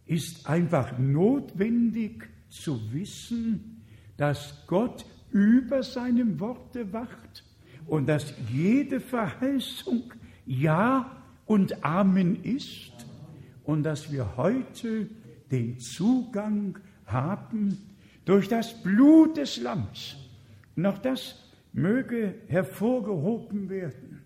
[0.05, 3.83] ist einfach notwendig zu wissen,
[4.17, 7.43] dass Gott über seinem Worte wacht
[7.87, 10.13] und dass jede Verheißung
[10.45, 12.91] Ja und Amen ist
[13.63, 15.09] und dass wir heute
[15.51, 17.77] den Zugang haben
[18.25, 20.15] durch das Blut des Lamms
[20.83, 21.39] auch das
[21.71, 24.23] möge hervorgehoben werden.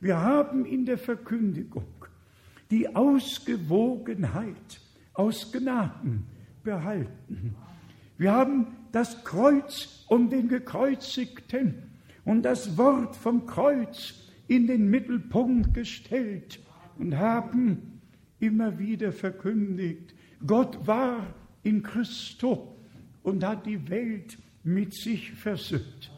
[0.00, 1.99] Wir haben in der Verkündigung
[2.70, 4.80] die Ausgewogenheit
[5.14, 6.26] aus Gnaden
[6.62, 7.56] behalten.
[8.16, 11.74] Wir haben das Kreuz um den Gekreuzigten
[12.24, 14.14] und das Wort vom Kreuz
[14.46, 16.60] in den Mittelpunkt gestellt
[16.98, 18.00] und haben
[18.40, 20.14] immer wieder verkündigt,
[20.46, 22.76] Gott war in Christo
[23.22, 26.10] und hat die Welt mit sich versöhnt.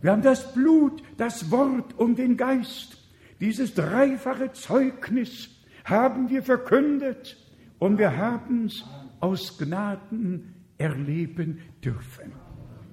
[0.00, 2.98] Wir haben das Blut, das Wort und den Geist.
[3.40, 5.50] Dieses dreifache Zeugnis
[5.86, 7.36] haben wir verkündet
[7.78, 8.84] und wir haben es
[9.20, 12.32] aus Gnaden erleben dürfen.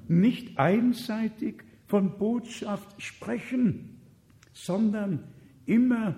[0.07, 3.99] Nicht einseitig von Botschaft sprechen,
[4.53, 5.23] sondern
[5.65, 6.15] immer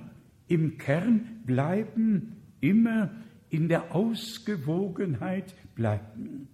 [0.48, 3.10] im Kern bleiben, immer
[3.50, 6.50] in der Ausgewogenheit bleiben.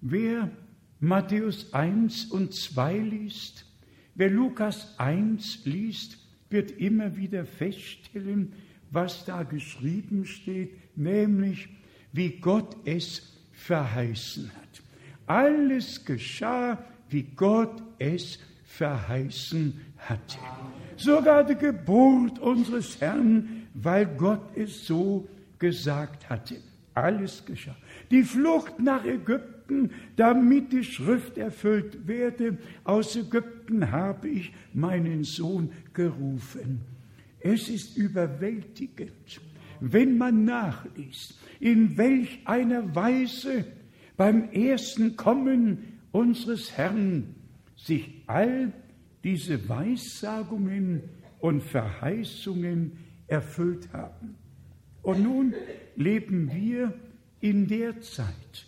[0.00, 0.50] Wer
[1.00, 3.66] Matthäus 1 und 2 liest,
[4.14, 8.52] wer Lukas 1 liest, wird immer wieder feststellen,
[8.94, 11.68] was da geschrieben steht, nämlich
[12.12, 14.82] wie Gott es verheißen hat.
[15.26, 16.78] Alles geschah,
[17.08, 20.38] wie Gott es verheißen hatte.
[20.96, 25.28] Sogar die Geburt unseres Herrn, weil Gott es so
[25.58, 26.56] gesagt hatte.
[26.94, 27.76] Alles geschah.
[28.10, 29.54] Die Flucht nach Ägypten
[30.16, 32.58] damit die Schrift erfüllt werde.
[32.84, 36.93] Aus Ägypten habe ich meinen Sohn gerufen.
[37.44, 39.12] Es ist überwältigend,
[39.78, 43.66] wenn man nachliest, in welch einer Weise
[44.16, 47.34] beim ersten Kommen unseres Herrn
[47.76, 48.72] sich all
[49.24, 51.02] diese Weissagungen
[51.38, 52.92] und Verheißungen
[53.26, 54.36] erfüllt haben.
[55.02, 55.54] Und nun
[55.96, 56.94] leben wir
[57.40, 58.66] in der Zeit,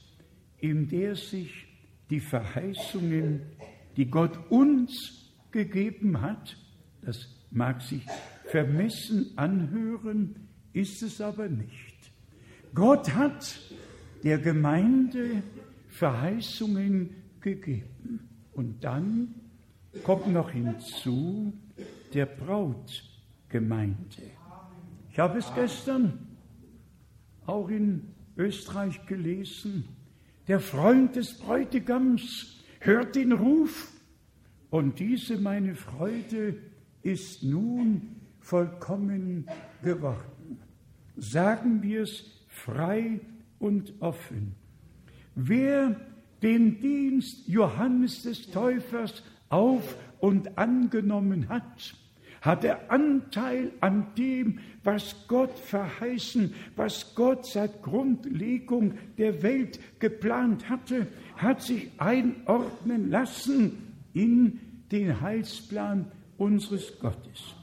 [0.58, 1.66] in der sich
[2.10, 3.40] die Verheißungen,
[3.96, 6.58] die Gott uns gegeben hat,
[7.00, 8.02] das mag sich
[8.46, 12.12] vermessen anhören, ist es aber nicht.
[12.74, 13.58] Gott hat
[14.22, 15.42] der Gemeinde
[15.88, 18.28] Verheißungen gegeben.
[18.52, 19.34] Und dann
[20.02, 21.52] kommt noch hinzu,
[22.12, 24.22] der Brautgemeinde.
[25.10, 26.26] Ich habe es gestern
[27.46, 29.84] auch in Österreich gelesen.
[30.48, 33.92] Der Freund des Bräutigams hört den Ruf
[34.70, 36.58] und diese meine Freude
[37.02, 38.15] ist nun
[38.46, 39.44] vollkommen
[39.82, 40.60] geworden.
[41.16, 43.20] Sagen wir es frei
[43.58, 44.54] und offen.
[45.34, 46.00] Wer
[46.42, 51.96] den Dienst Johannes des Täufers auf und angenommen hat,
[52.40, 60.68] hat er Anteil an dem, was Gott verheißen, was Gott seit Grundlegung der Welt geplant
[60.68, 64.60] hatte, hat sich einordnen lassen in
[64.92, 67.55] den Heilsplan unseres Gottes.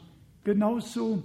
[0.43, 1.23] Genauso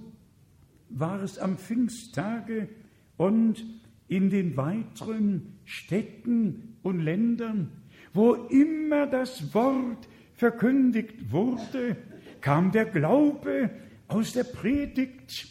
[0.91, 2.69] war es am Pfingsttage
[3.17, 3.65] und
[4.09, 7.71] in den weiteren Städten und Ländern,
[8.15, 11.97] wo immer das Wort verkündigt wurde,
[12.41, 13.71] kam der Glaube
[14.07, 15.49] aus der Predigt.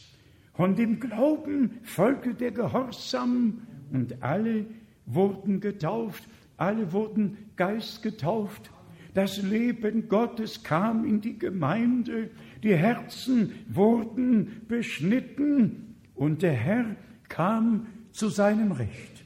[0.54, 3.62] Und dem Glauben folgte der Gehorsam
[3.92, 4.66] und alle
[5.06, 6.24] wurden getauft,
[6.58, 8.72] alle wurden geistgetauft.
[9.14, 12.32] Das Leben Gottes kam in die Gemeinde,
[12.64, 16.96] die Herzen wurden beschnitten und der Herr
[17.30, 19.26] kam zu seinem Recht.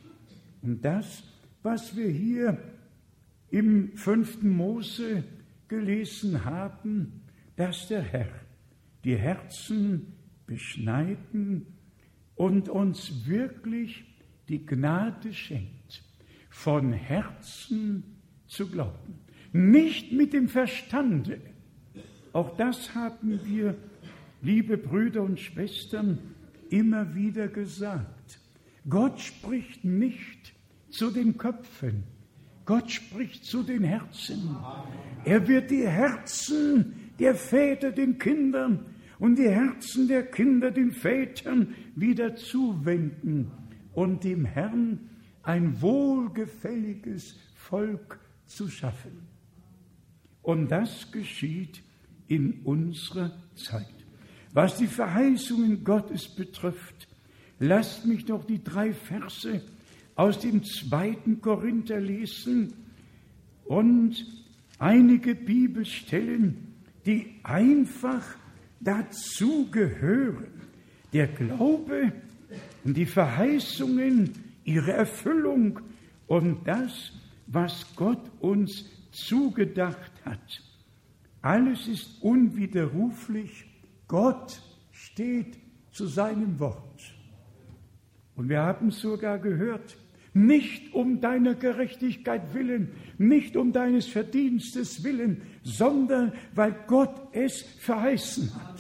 [0.62, 1.24] Und das,
[1.64, 2.58] was wir hier
[3.50, 5.24] im fünften Mose
[5.68, 7.22] gelesen haben,
[7.56, 8.30] dass der Herr
[9.04, 10.14] die Herzen
[10.46, 11.66] beschneiden
[12.36, 14.04] und uns wirklich
[14.50, 16.04] die Gnade schenkt,
[16.50, 18.04] von Herzen
[18.48, 19.20] zu glauben.
[19.54, 21.40] Nicht mit dem Verstande.
[22.34, 23.76] Auch das haben wir,
[24.42, 26.18] liebe Brüder und Schwestern,
[26.70, 28.40] immer wieder gesagt.
[28.90, 30.54] Gott spricht nicht
[30.90, 32.04] zu den Köpfen,
[32.66, 34.56] Gott spricht zu den Herzen.
[35.26, 38.86] Er wird die Herzen der Väter den Kindern
[39.20, 43.52] und die Herzen der Kinder den Vätern wieder zuwenden
[43.94, 45.10] und dem Herrn
[45.44, 49.28] ein wohlgefälliges Volk zu schaffen.
[50.42, 51.84] Und das geschieht
[52.32, 53.94] in unserer Zeit.
[54.54, 57.10] Was die Verheißungen Gottes betrifft,
[57.60, 59.62] lasst mich doch die drei Verse
[60.16, 62.74] aus dem zweiten Korinther lesen
[63.66, 64.26] und
[64.80, 66.74] einige Bibelstellen,
[67.06, 68.24] die einfach
[68.80, 70.48] dazu gehören.
[71.12, 72.14] Der Glaube
[72.86, 74.32] und die Verheißungen,
[74.64, 75.82] ihre Erfüllung
[76.28, 77.12] und das,
[77.48, 80.71] was Gott uns zugedacht hat.
[81.42, 83.66] Alles ist unwiderruflich.
[84.08, 84.62] Gott
[84.92, 85.58] steht
[85.92, 87.02] zu seinem Wort.
[88.36, 89.98] Und wir haben sogar gehört,
[90.34, 98.50] nicht um deiner Gerechtigkeit willen, nicht um deines Verdienstes willen, sondern weil Gott es verheißen
[98.56, 98.80] hat.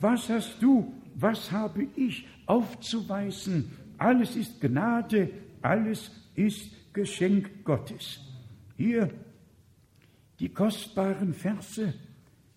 [0.00, 3.70] Was hast du, was habe ich aufzuweisen?
[3.98, 5.30] Alles ist Gnade,
[5.60, 8.20] alles ist Geschenk Gottes.
[8.78, 9.10] Hier
[10.40, 11.94] die kostbaren Verse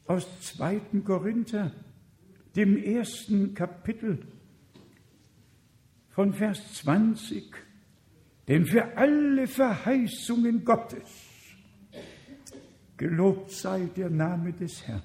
[0.06, 1.02] aus 2.
[1.06, 1.72] Korinther,
[2.56, 4.20] dem ersten Kapitel
[6.10, 7.54] von Vers 20
[8.48, 11.10] denn für alle Verheißungen Gottes,
[12.98, 15.02] gelobt sei der Name des Herrn,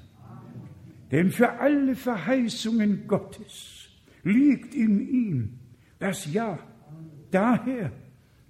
[1.10, 3.88] denn für alle Verheißungen Gottes
[4.24, 5.58] liegt in ihm
[5.98, 6.58] das Ja.
[7.30, 7.92] Daher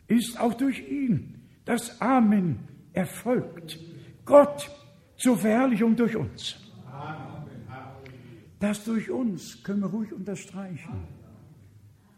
[0.06, 2.60] ist auch durch ihn das Amen
[2.92, 3.78] erfolgt.
[4.28, 4.70] Gott
[5.16, 6.56] zur Verherrlichung durch uns.
[8.60, 11.06] Das durch uns können wir ruhig unterstreichen.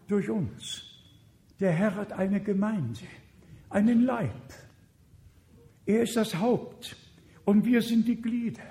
[0.08, 0.90] Durch uns
[1.60, 3.00] der Herr hat eine Gemeinde,
[3.68, 4.54] einen Leib.
[5.86, 6.96] Er ist das Haupt
[7.44, 8.62] und wir sind die Glieder,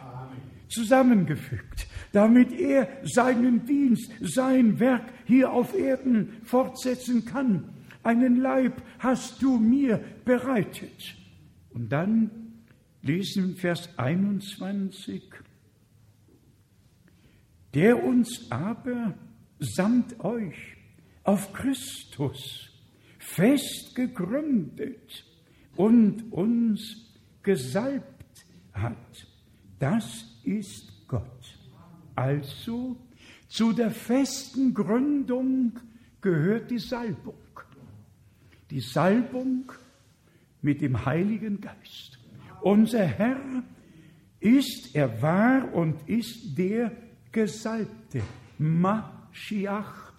[0.67, 7.69] zusammengefügt, damit er seinen Dienst, sein Werk hier auf Erden fortsetzen kann.
[8.03, 11.15] Einen Leib hast du mir bereitet.
[11.73, 12.49] Und dann
[13.02, 15.24] lesen Vers 21,
[17.74, 19.14] der uns aber
[19.60, 20.56] samt euch
[21.24, 22.70] auf Christus
[23.18, 25.26] fest gegründet
[25.76, 27.06] und uns
[27.43, 29.28] gesalbt hat.
[29.78, 31.58] Das ist Gott.
[32.16, 32.97] Also
[33.47, 35.80] zu der festen Gründung
[36.22, 37.36] gehört die Salbung.
[38.70, 39.72] Die Salbung
[40.62, 42.18] mit dem Heiligen Geist.
[42.62, 43.64] Unser Herr
[44.39, 46.91] ist, er war und ist der
[47.32, 48.22] Gesalbte.
[48.57, 50.14] Mashiach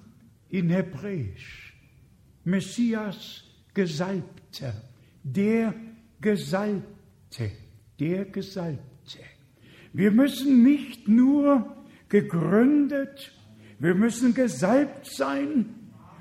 [0.48, 1.74] in Hebräisch.
[2.44, 4.74] Messias Gesalbter,
[5.22, 5.74] der
[6.20, 7.50] Gesalbte,
[7.98, 9.18] der Gesalbte.
[9.92, 11.76] Wir müssen nicht nur
[12.08, 13.32] gegründet,
[13.78, 15.66] wir müssen gesalbt sein,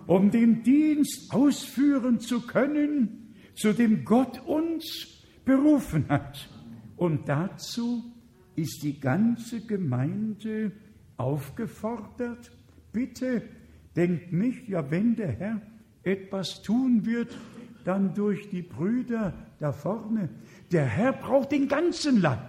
[0.07, 5.18] um den Dienst ausführen zu können, zu dem Gott uns
[5.49, 6.47] berufen hat.
[6.95, 8.03] Und dazu
[8.55, 10.71] ist die ganze Gemeinde
[11.17, 12.51] aufgefordert.
[12.91, 13.41] Bitte
[13.95, 15.61] denkt nicht, ja, wenn der Herr
[16.03, 17.35] etwas tun wird,
[17.83, 20.29] dann durch die Brüder da vorne.
[20.71, 22.41] Der Herr braucht den ganzen Land,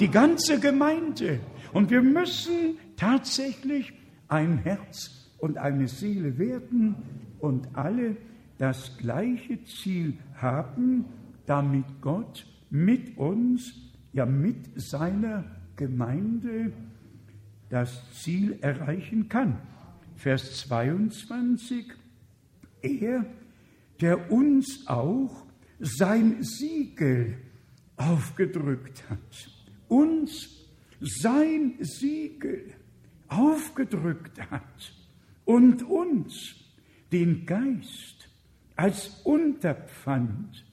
[0.00, 1.38] die ganze Gemeinde.
[1.74, 3.92] Und wir müssen tatsächlich
[4.28, 6.94] ein Herz und eine Seele werden
[7.40, 8.16] und alle
[8.56, 11.04] das gleiche Ziel haben,
[11.46, 13.74] damit Gott mit uns,
[14.12, 15.44] ja mit seiner
[15.76, 16.72] Gemeinde
[17.68, 19.58] das Ziel erreichen kann.
[20.16, 21.86] Vers 22,
[22.82, 23.24] er,
[24.00, 25.46] der uns auch
[25.78, 27.38] sein Siegel
[27.96, 29.50] aufgedrückt hat,
[29.88, 30.48] uns
[31.00, 32.74] sein Siegel
[33.28, 34.92] aufgedrückt hat
[35.44, 36.54] und uns
[37.10, 38.28] den Geist
[38.76, 40.64] als Unterpfand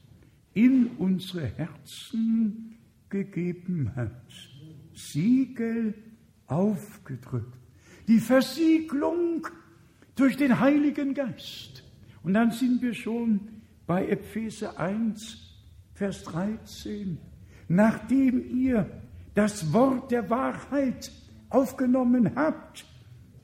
[0.59, 4.25] in unsere Herzen gegeben hat.
[4.93, 5.93] Siegel
[6.47, 7.57] aufgedrückt.
[8.09, 9.47] Die Versiegelung
[10.15, 11.83] durch den Heiligen Geist.
[12.23, 13.39] Und dann sind wir schon
[13.87, 15.37] bei Epheser 1,
[15.93, 17.17] Vers 13.
[17.69, 18.89] Nachdem ihr
[19.35, 21.09] das Wort der Wahrheit
[21.47, 22.85] aufgenommen habt,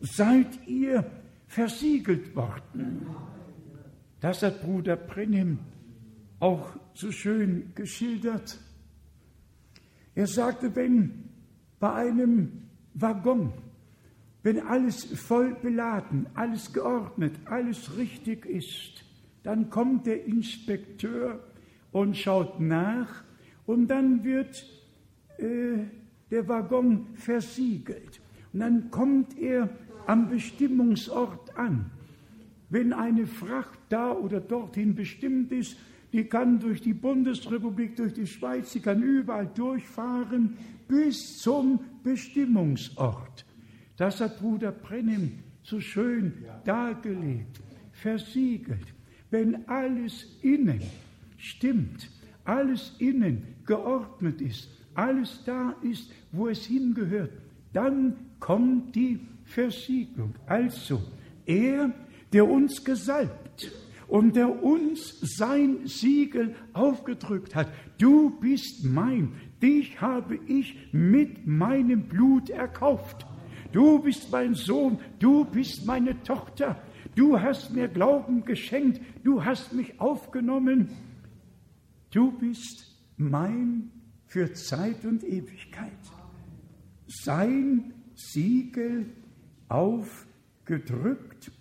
[0.02, 1.10] seid ihr
[1.48, 3.08] versiegelt worden.
[4.20, 5.60] Das hat Bruder Brennim
[6.40, 8.60] auch so schön geschildert.
[10.16, 11.26] Er sagte, wenn
[11.80, 12.64] bei einem
[12.94, 13.52] Waggon,
[14.44, 19.04] wenn alles voll beladen, alles geordnet, alles richtig ist,
[19.44, 21.44] dann kommt der Inspekteur
[21.92, 23.24] und schaut nach
[23.66, 24.66] und dann wird
[25.38, 25.78] äh,
[26.32, 28.22] der Waggon versiegelt.
[28.54, 29.70] Und dann kommt er
[30.08, 31.92] am Bestimmungsort an.
[32.70, 35.78] Wenn eine Fracht da oder dorthin bestimmt ist,
[36.16, 40.56] die kann durch die Bundesrepublik, durch die Schweiz, sie kann überall durchfahren
[40.88, 43.46] bis zum Bestimmungsort.
[43.98, 46.32] Das hat Bruder Brennim so schön
[46.64, 47.60] dargelegt,
[47.92, 48.94] versiegelt.
[49.30, 50.80] Wenn alles innen
[51.36, 52.10] stimmt,
[52.46, 57.32] alles innen geordnet ist, alles da ist, wo es hingehört,
[57.74, 60.34] dann kommt die Versiegelung.
[60.46, 61.02] Also,
[61.46, 61.92] er,
[62.32, 63.45] der uns gesalbt
[64.08, 72.04] und der uns sein Siegel aufgedrückt hat, du bist mein, dich habe ich mit meinem
[72.04, 73.26] Blut erkauft.
[73.72, 76.82] Du bist mein Sohn, du bist meine Tochter,
[77.16, 80.90] du hast mir Glauben geschenkt, du hast mich aufgenommen,
[82.12, 83.92] du bist mein
[84.28, 85.92] für Zeit und Ewigkeit.
[87.08, 89.08] Sein Siegel
[89.68, 91.52] aufgedrückt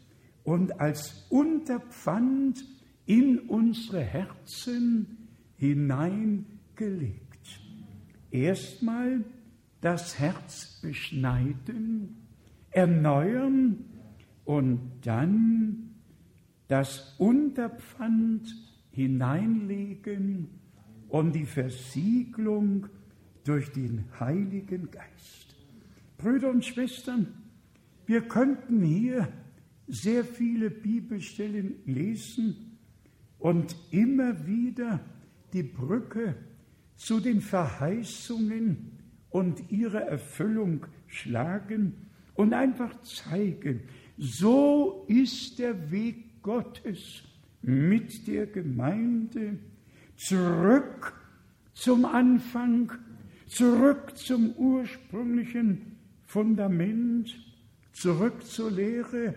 [0.45, 2.65] und als Unterpfand
[3.07, 7.21] in unsere Herzen hineingelegt.
[8.31, 9.25] Erstmal
[9.81, 12.17] das Herz beschneiden,
[12.71, 13.85] erneuern
[14.45, 15.95] und dann
[16.69, 18.49] das Unterpfand
[18.91, 20.49] hineinlegen
[21.09, 22.87] und die Versiegelung
[23.45, 25.55] durch den Heiligen Geist.
[26.17, 27.29] Brüder und Schwestern,
[28.07, 29.29] wir könnten hier
[29.87, 32.79] sehr viele Bibelstellen lesen
[33.39, 35.01] und immer wieder
[35.53, 36.35] die Brücke
[36.97, 38.93] zu den Verheißungen
[39.31, 41.95] und ihrer Erfüllung schlagen
[42.35, 43.83] und einfach zeigen,
[44.17, 47.23] so ist der Weg Gottes
[47.63, 49.59] mit der Gemeinde
[50.17, 51.15] zurück
[51.73, 52.93] zum Anfang,
[53.47, 57.35] zurück zum ursprünglichen Fundament,
[57.93, 59.35] zurück zur Lehre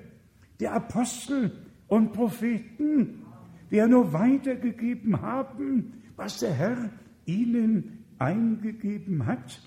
[0.60, 1.51] der Apostel
[1.88, 3.24] und Propheten,
[3.70, 6.89] die ja nur weitergegeben haben, was der Herr
[7.26, 9.62] ihnen eingegeben hat.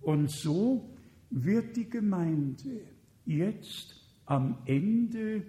[0.00, 0.96] Und so
[1.30, 2.82] wird die Gemeinde
[3.26, 3.94] jetzt
[4.26, 5.42] am Ende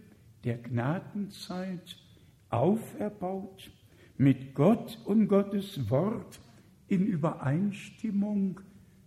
[0.44, 1.98] der Gnadenzeit
[2.50, 3.72] auferbaut
[4.18, 6.40] mit Gott und Gottes Wort
[6.88, 8.62] in Übereinstimmung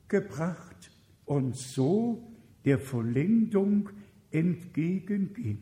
[0.08, 0.90] gebracht
[1.24, 2.32] und so
[2.64, 3.90] der Vollendung
[4.38, 5.58] entgegengehen.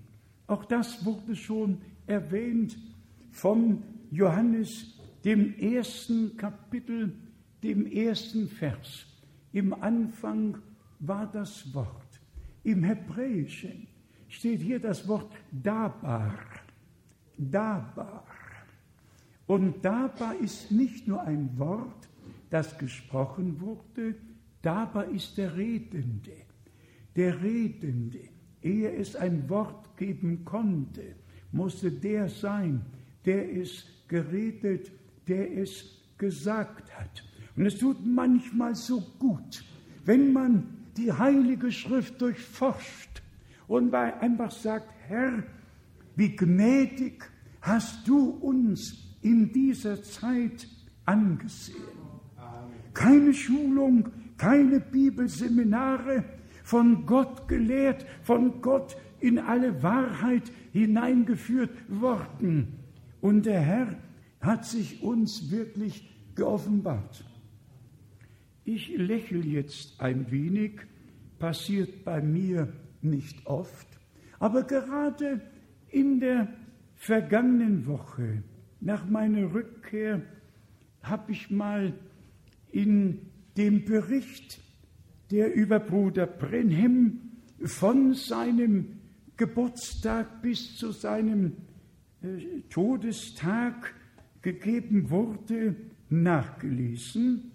[0.47, 2.77] Auch das wurde schon erwähnt
[3.31, 7.13] vom Johannes, dem ersten Kapitel,
[7.63, 9.07] dem ersten Vers.
[9.53, 10.59] Im Anfang
[11.01, 12.21] war das Wort.
[12.63, 13.87] Im Hebräischen
[14.29, 16.39] steht hier das Wort Dabar.
[17.37, 18.25] Dabar.
[19.47, 22.09] Und dabei ist nicht nur ein Wort,
[22.51, 24.15] das gesprochen wurde,
[24.63, 26.33] dabei ist der Redende,
[27.15, 28.21] der Redende,
[28.67, 31.15] ehe es ein Wort geben konnte,
[31.53, 32.83] musste der sein,
[33.25, 34.91] der es geredet,
[35.29, 37.25] der es gesagt hat.
[37.57, 39.65] Und es tut manchmal so gut,
[40.05, 43.23] wenn man die Heilige Schrift durchforscht
[43.69, 45.43] und einfach sagt, Herr,
[46.17, 47.25] wie gnädig
[47.61, 50.69] hast du uns in dieser Zeit
[51.05, 51.77] angesehen.
[52.95, 56.25] Keine Schulung, keine Bibelseminare,
[56.67, 62.81] von Gott gelehrt, von Gott in alle Wahrheit hineingeführt worden.
[63.21, 63.97] Und der Herr
[64.41, 67.25] hat sich uns wirklich geoffenbart.
[68.65, 70.81] Ich lächle jetzt ein wenig,
[71.39, 73.87] passiert bei mir nicht oft,
[74.41, 75.41] aber gerade
[75.89, 76.49] in der
[76.97, 78.43] vergangenen Woche,
[78.81, 80.21] nach meiner Rückkehr,
[81.01, 81.95] habe ich mal
[82.73, 83.21] in
[83.57, 84.66] dem Bericht,
[85.31, 87.21] der über Bruder Brenhem
[87.65, 88.99] von seinem
[89.37, 91.57] Geburtstag bis zu seinem
[92.23, 93.95] äh, Todestag
[94.43, 95.75] gegeben wurde,
[96.09, 97.51] nachgelesen.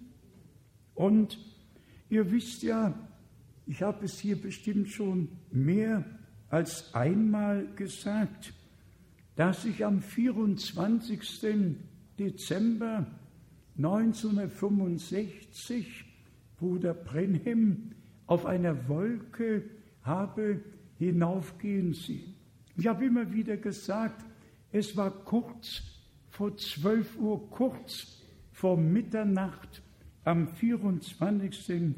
[0.94, 1.38] Und
[2.10, 2.94] ihr wisst ja,
[3.66, 6.04] ich habe es hier bestimmt schon mehr
[6.50, 8.52] als einmal gesagt,
[9.36, 11.76] dass ich am 24.
[12.18, 13.06] Dezember
[13.78, 16.11] 1965
[16.62, 17.90] Bruder Brenhem
[18.26, 19.64] auf einer Wolke
[20.02, 20.60] habe
[20.96, 22.36] hinaufgehen sehen.
[22.76, 24.24] Ich habe immer wieder gesagt,
[24.70, 25.82] es war kurz
[26.28, 29.82] vor 12 Uhr, kurz vor Mitternacht
[30.22, 31.96] am 24.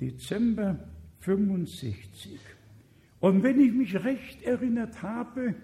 [0.00, 0.78] Dezember
[1.18, 2.40] 65.
[3.20, 5.56] Und wenn ich mich recht erinnert habe,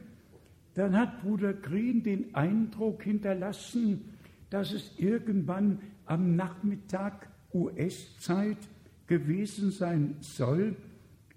[0.74, 4.12] dann hat Bruder Green den Eindruck hinterlassen,
[4.51, 8.59] dass es irgendwann am Nachmittag US-Zeit
[9.07, 10.77] gewesen sein soll,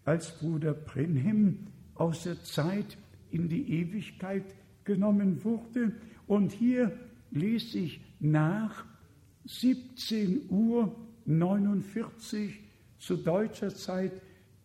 [0.06, 2.98] als Bruder Brenhem aus der Zeit
[3.32, 4.44] in die Ewigkeit
[4.84, 5.94] genommen wurde.
[6.28, 6.92] Und hier
[7.32, 8.86] lese ich nach
[9.46, 10.96] 17 Uhr
[11.26, 12.60] 49
[12.98, 14.14] zu deutscher Zeit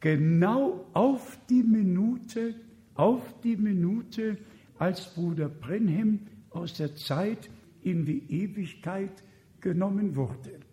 [0.00, 2.54] genau auf die Minute,
[2.94, 4.38] auf die Minute,
[4.78, 7.50] als Bruder Brenhem aus der Zeit
[7.82, 9.22] in die Ewigkeit
[9.60, 10.63] genommen wurde.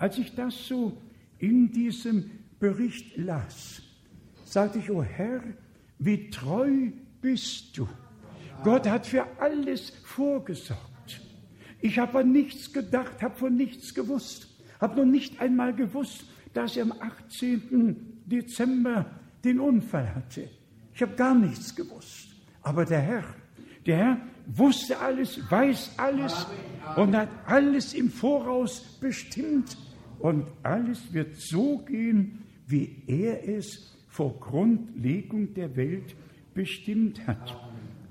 [0.00, 0.96] Als ich das so
[1.38, 3.82] in diesem Bericht las,
[4.46, 5.42] sagte ich, oh Herr,
[5.98, 6.90] wie treu
[7.20, 7.86] bist du.
[8.64, 11.20] Gott hat für alles vorgesorgt.
[11.82, 14.48] Ich habe an nichts gedacht, habe von nichts gewusst,
[14.80, 16.24] habe noch nicht einmal gewusst,
[16.54, 18.22] dass er am 18.
[18.24, 19.04] Dezember
[19.44, 20.48] den Unfall hatte.
[20.94, 22.28] Ich habe gar nichts gewusst.
[22.62, 23.24] Aber der Herr,
[23.84, 26.46] der Herr wusste alles, weiß alles
[26.96, 29.76] und hat alles im Voraus bestimmt.
[30.20, 36.14] Und alles wird so gehen, wie er es vor Grundlegung der Welt
[36.54, 37.56] bestimmt hat.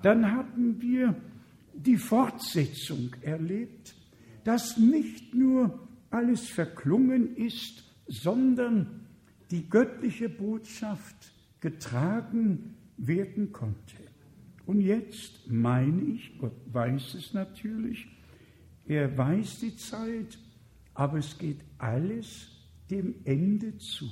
[0.02, 1.16] Dann haben wir
[1.74, 3.96] die Fortsetzung erlebt,
[4.44, 9.06] dass nicht nur alles verklungen ist, sondern
[9.52, 13.96] die göttliche Botschaft getragen werden konnte.
[14.66, 18.08] Und jetzt meine ich, Gott weiß es natürlich,
[18.88, 20.38] er weiß die Zeit,
[20.94, 22.52] aber es geht alles
[22.90, 24.06] dem Ende zu.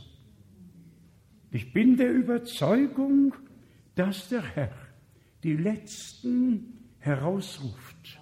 [1.52, 3.34] Ich bin der Überzeugung,
[3.96, 4.72] dass der Herr
[5.44, 8.20] die letzten herausruft.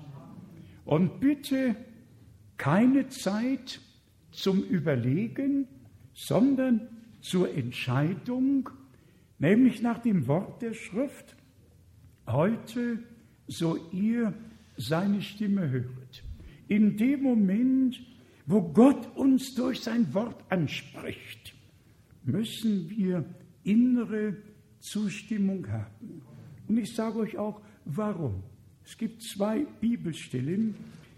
[0.86, 1.76] Und bitte
[2.58, 3.82] keine Zeit
[4.32, 5.68] zum Überlegen,
[6.14, 6.88] sondern
[7.22, 8.70] zur Entscheidung,
[9.40, 11.36] nämlich nach dem Wort der Schrift,
[12.28, 13.00] heute,
[13.48, 14.34] so ihr
[14.78, 16.24] seine Stimme höret.
[16.68, 18.00] In dem Moment,
[18.46, 21.54] wo Gott uns durch sein Wort anspricht,
[22.24, 23.26] müssen wir
[23.64, 24.38] innere
[24.80, 26.22] Zustimmung haben.
[26.68, 28.44] Und ich sage euch auch, warum.
[28.84, 30.76] Es gibt zwei Bibelstellen.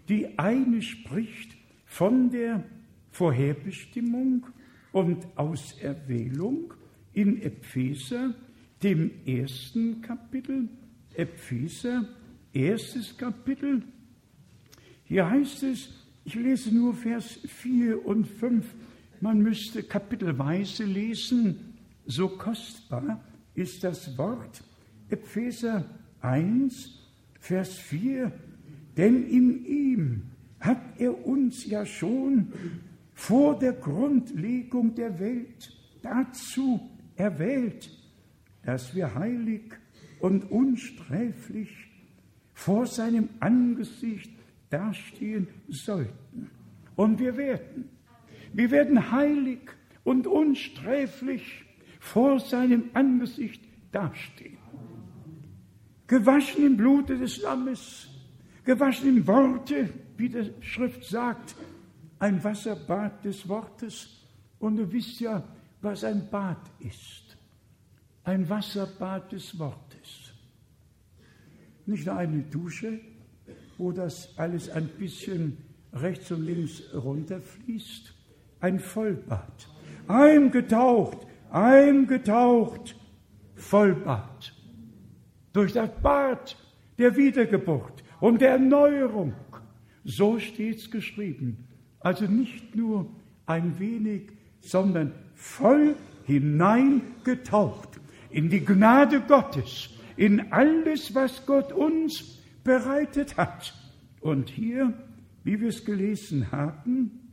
[0.08, 2.64] Die eine spricht von der
[3.10, 4.46] Vorherbestimmung
[4.92, 6.72] und Auserwählung
[7.12, 8.34] in Epheser,
[8.82, 10.68] dem ersten Kapitel.
[11.14, 12.08] Epheser,
[12.52, 13.82] erstes Kapitel.
[15.04, 15.97] Hier heißt es,
[16.28, 18.62] ich lese nur Vers 4 und 5,
[19.22, 21.74] man müsste kapitelweise lesen,
[22.04, 23.24] so kostbar
[23.54, 24.62] ist das Wort.
[25.08, 25.86] Epheser
[26.20, 26.98] 1,
[27.40, 28.30] Vers 4,
[28.98, 30.22] denn in ihm
[30.60, 32.52] hat er uns ja schon
[33.14, 35.72] vor der Grundlegung der Welt
[36.02, 37.88] dazu erwählt,
[38.64, 39.62] dass wir heilig
[40.20, 41.70] und unsträflich
[42.52, 44.37] vor seinem Angesicht
[44.70, 46.50] dastehen sollten.
[46.96, 47.90] Und wir werden
[48.52, 49.60] Wir werden heilig
[50.04, 51.64] und unsträflich
[52.00, 53.62] vor seinem Angesicht
[53.92, 54.58] dastehen.
[56.06, 58.08] Gewaschen im Blute des Lammes,
[58.64, 61.54] gewaschen im Worte, wie die Schrift sagt,
[62.18, 64.24] ein Wasserbad des Wortes.
[64.58, 65.44] Und du wisst ja,
[65.82, 67.36] was ein Bad ist.
[68.24, 70.32] Ein Wasserbad des Wortes.
[71.86, 73.00] Nicht nur eine Dusche,
[73.78, 75.56] wo das alles ein bisschen
[75.92, 78.14] rechts und links runterfließt.
[78.60, 79.68] Ein Vollbad.
[80.08, 81.18] Eingetaucht,
[81.50, 82.96] eingetaucht,
[83.54, 84.52] Vollbad.
[85.52, 86.56] Durch das Bad
[86.98, 89.34] der Wiedergeburt und der Erneuerung.
[90.04, 91.68] So steht's geschrieben.
[92.00, 93.08] Also nicht nur
[93.46, 98.00] ein wenig, sondern voll hineingetaucht
[98.30, 102.37] in die Gnade Gottes, in alles, was Gott uns
[102.68, 103.72] bereitet hat.
[104.20, 104.92] Und hier,
[105.42, 107.32] wie wir es gelesen haben,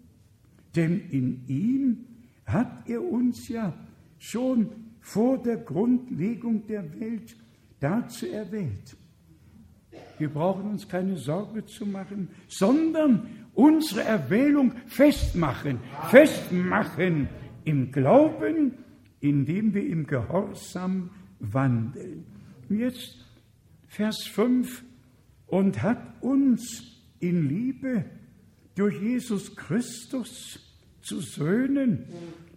[0.78, 2.06] denn in ihm
[2.46, 3.74] hat er uns ja
[4.18, 4.70] schon
[5.02, 7.36] vor der Grundlegung der Welt
[7.82, 8.96] dazu erwählt.
[10.18, 15.80] Wir brauchen uns keine Sorge zu machen, sondern unsere Erwählung festmachen,
[16.10, 17.28] festmachen
[17.66, 18.72] im Glauben,
[19.20, 21.10] indem wir im Gehorsam
[21.40, 22.26] wandeln.
[22.70, 23.18] Und jetzt
[23.88, 24.84] Vers 5
[25.48, 26.84] und hat uns
[27.20, 28.06] in Liebe
[28.76, 30.60] durch Jesus Christus
[31.02, 32.06] zu Söhnen,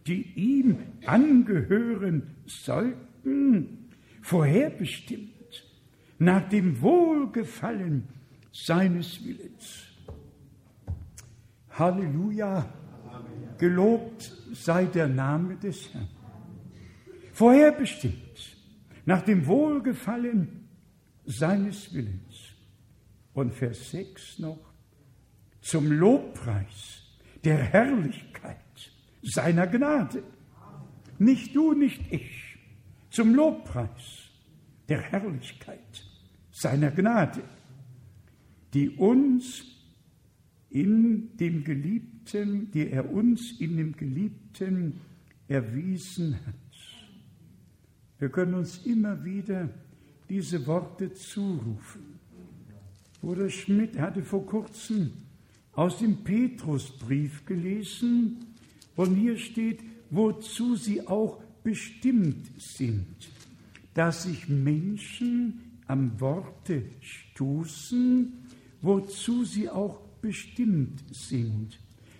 [0.06, 3.90] die ihm angehören sollten,
[4.22, 5.28] vorherbestimmt
[6.18, 8.04] nach dem Wohlgefallen
[8.52, 9.84] seines Willens.
[11.70, 12.72] Halleluja,
[13.58, 16.08] gelobt sei der Name des Herrn.
[17.32, 18.56] Vorherbestimmt
[19.04, 20.68] nach dem Wohlgefallen
[21.24, 22.27] seines Willens.
[23.38, 24.58] Und Vers 6 noch,
[25.60, 27.04] zum Lobpreis
[27.44, 28.56] der Herrlichkeit
[29.22, 30.24] seiner Gnade.
[31.20, 32.58] Nicht du, nicht ich,
[33.10, 34.32] zum Lobpreis
[34.88, 36.04] der Herrlichkeit
[36.50, 37.44] seiner Gnade,
[38.74, 39.62] die uns
[40.70, 44.98] in dem Geliebten, die er uns in dem Geliebten
[45.46, 46.54] erwiesen hat.
[48.18, 49.68] Wir können uns immer wieder
[50.28, 52.07] diese Worte zurufen.
[53.20, 55.12] Bruder Schmidt hatte vor kurzem
[55.72, 58.38] aus dem Petrusbrief gelesen
[58.96, 63.28] und hier steht, wozu sie auch bestimmt sind,
[63.94, 68.32] dass sich Menschen am Worte stoßen,
[68.82, 71.78] wozu sie auch bestimmt sind.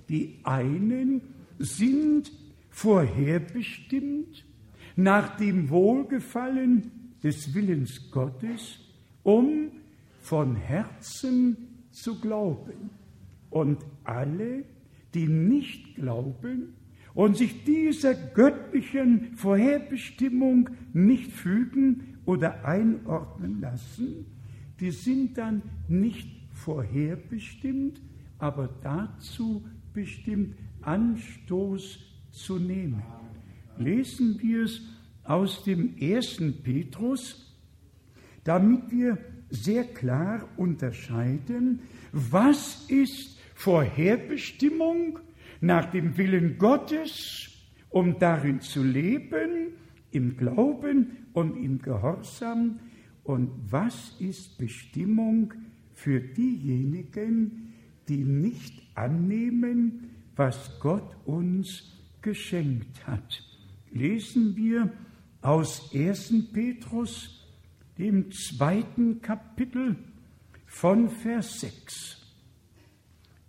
[0.09, 1.20] Die einen
[1.59, 2.32] sind
[2.70, 4.44] vorherbestimmt
[4.96, 6.90] nach dem Wohlgefallen
[7.22, 8.80] des Willens Gottes,
[9.22, 9.70] um
[10.29, 11.57] von Herzen
[11.91, 12.91] zu glauben.
[13.49, 14.64] Und alle,
[15.14, 16.74] die nicht glauben
[17.14, 24.26] und sich dieser göttlichen Vorherbestimmung nicht fügen oder einordnen lassen,
[24.81, 28.03] die sind dann nicht vorherbestimmt,
[28.37, 29.64] aber dazu
[29.95, 32.01] bestimmt, Anstoß
[32.33, 33.03] zu nehmen.
[33.79, 34.83] Lesen wir es
[35.24, 37.57] aus dem ersten Petrus,
[38.45, 39.16] damit wir
[39.51, 41.80] sehr klar unterscheiden,
[42.12, 45.18] was ist Vorherbestimmung
[45.61, 47.51] nach dem Willen Gottes,
[47.90, 49.72] um darin zu leben,
[50.11, 52.80] im Glauben und im Gehorsam,
[53.24, 55.53] und was ist Bestimmung
[55.92, 57.74] für diejenigen,
[58.09, 61.92] die nicht annehmen, was Gott uns
[62.22, 63.42] geschenkt hat.
[63.90, 64.92] Lesen wir
[65.42, 66.53] aus 1.
[66.53, 67.38] Petrus,
[67.99, 69.96] dem zweiten Kapitel
[70.66, 72.16] von Vers 6.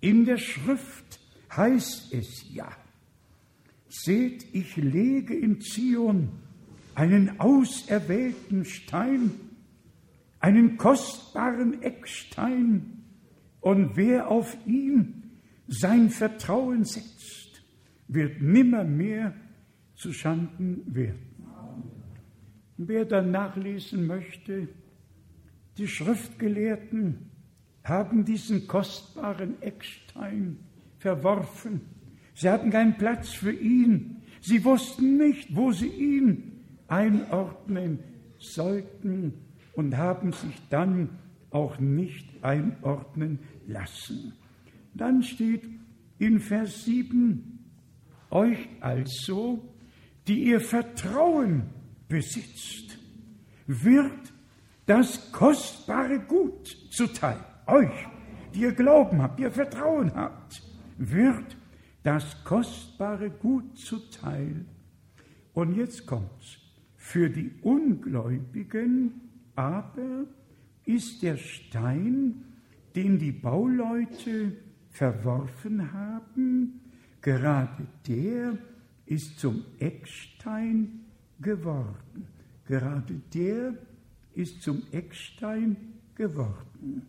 [0.02, 1.20] In der Schrift
[1.56, 2.72] heißt es ja,
[3.88, 6.30] seht, ich lege in Zion
[6.96, 9.32] einen auserwählten Stein,
[10.40, 12.96] einen kostbaren Eckstein,
[13.62, 15.32] und wer auf ihn
[15.68, 17.62] sein Vertrauen setzt,
[18.08, 19.36] wird nimmermehr
[19.96, 21.29] zu Schanden werden.
[22.82, 24.70] Wer dann nachlesen möchte,
[25.78, 27.30] die Schriftgelehrten
[27.84, 30.60] haben diesen kostbaren Eckstein
[30.98, 31.82] verworfen.
[32.36, 34.22] Sie hatten keinen Platz für ihn.
[34.40, 36.54] Sie wussten nicht, wo sie ihn
[36.88, 38.00] einordnen
[38.38, 39.34] sollten
[39.74, 41.10] und haben sich dann
[41.50, 44.32] auch nicht einordnen lassen.
[44.94, 45.68] Dann steht
[46.18, 47.60] in Vers 7,
[48.30, 49.68] euch also,
[50.30, 51.64] die ihr Vertrauen
[52.10, 52.98] besitzt,
[53.68, 54.34] wird
[54.86, 57.40] das kostbare Gut zuteil.
[57.68, 58.08] Euch,
[58.54, 60.62] die ihr Glauben habt, die ihr Vertrauen habt,
[60.98, 61.56] wird
[62.04, 64.66] das kostbare Gut zuteil.
[65.54, 66.58] Und jetzt kommt's.
[66.96, 69.22] Für die Ungläubigen
[69.56, 70.26] aber
[70.86, 72.46] ist der Stein,
[72.96, 74.54] den die Bauleute
[74.90, 76.82] verworfen haben,
[77.22, 78.58] gerade der
[79.06, 81.06] ist zum Eckstein
[81.42, 82.28] geworden.
[82.66, 83.74] Gerade der
[84.34, 85.76] ist zum Eckstein
[86.16, 87.06] geworden.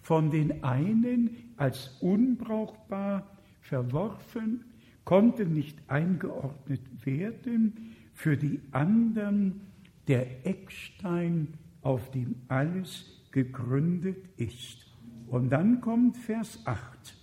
[0.00, 4.64] Von den einen als unbrauchbar verworfen,
[5.04, 9.60] konnte nicht eingeordnet werden, für die anderen
[10.08, 11.48] der Eckstein,
[11.82, 14.86] auf dem alles gegründet ist.
[15.26, 17.16] Und dann kommt Vers 8.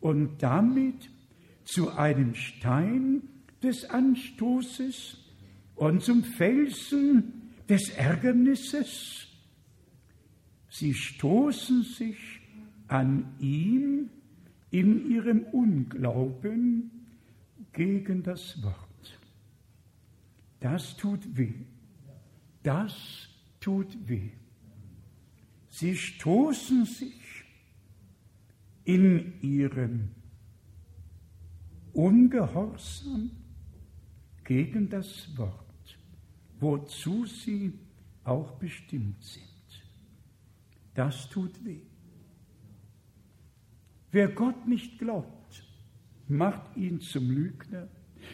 [0.00, 1.10] Und damit
[1.64, 3.22] zu einem Stein
[3.62, 5.23] des Anstoßes
[5.76, 9.28] und zum Felsen des Ärgernisses.
[10.68, 12.40] Sie stoßen sich
[12.88, 14.10] an ihm
[14.70, 16.90] in ihrem Unglauben
[17.72, 19.18] gegen das Wort.
[20.60, 21.54] Das tut weh.
[22.62, 23.28] Das
[23.60, 24.30] tut weh.
[25.68, 27.44] Sie stoßen sich
[28.84, 30.10] in ihrem
[31.92, 33.30] Ungehorsam
[34.44, 35.63] gegen das Wort,
[36.64, 37.74] wozu sie
[38.24, 39.44] auch bestimmt sind.
[40.94, 41.82] Das tut weh.
[44.10, 45.62] Wer Gott nicht glaubt,
[46.26, 47.88] macht ihn zum Lügner.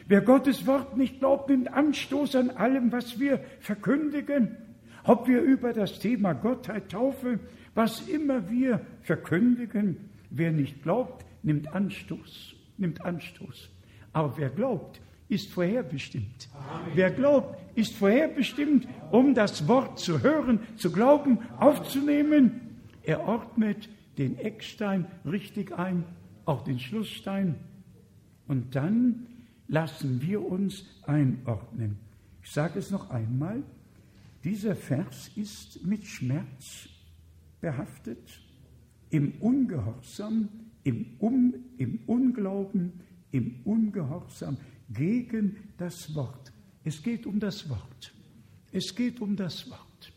[0.07, 4.57] Wer Gottes Wort nicht glaubt, nimmt Anstoß an allem, was wir verkündigen.
[5.03, 7.41] Ob wir über das Thema Gottheit, Taufe,
[7.74, 9.97] was immer wir verkündigen,
[10.31, 13.70] wer nicht glaubt, nimmt Anstoß, nimmt Anstoß.
[14.12, 15.01] Aber wer glaubt,
[15.31, 16.49] ist vorherbestimmt.
[16.53, 16.93] Amen.
[16.95, 22.61] Wer glaubt, ist vorherbestimmt, um das Wort zu hören, zu glauben, aufzunehmen.
[23.03, 26.05] Er ordnet den Eckstein richtig ein,
[26.45, 27.55] auch den Schlussstein.
[28.49, 29.26] Und dann
[29.68, 31.97] lassen wir uns einordnen.
[32.43, 33.62] Ich sage es noch einmal,
[34.43, 36.89] dieser Vers ist mit Schmerz
[37.61, 38.41] behaftet,
[39.11, 40.49] im Ungehorsam,
[40.83, 42.93] im, um, im Unglauben,
[43.33, 44.57] im Ungehorsam
[44.91, 46.53] gegen das Wort.
[46.84, 48.12] Es geht um das Wort.
[48.72, 50.12] Es geht um das Wort.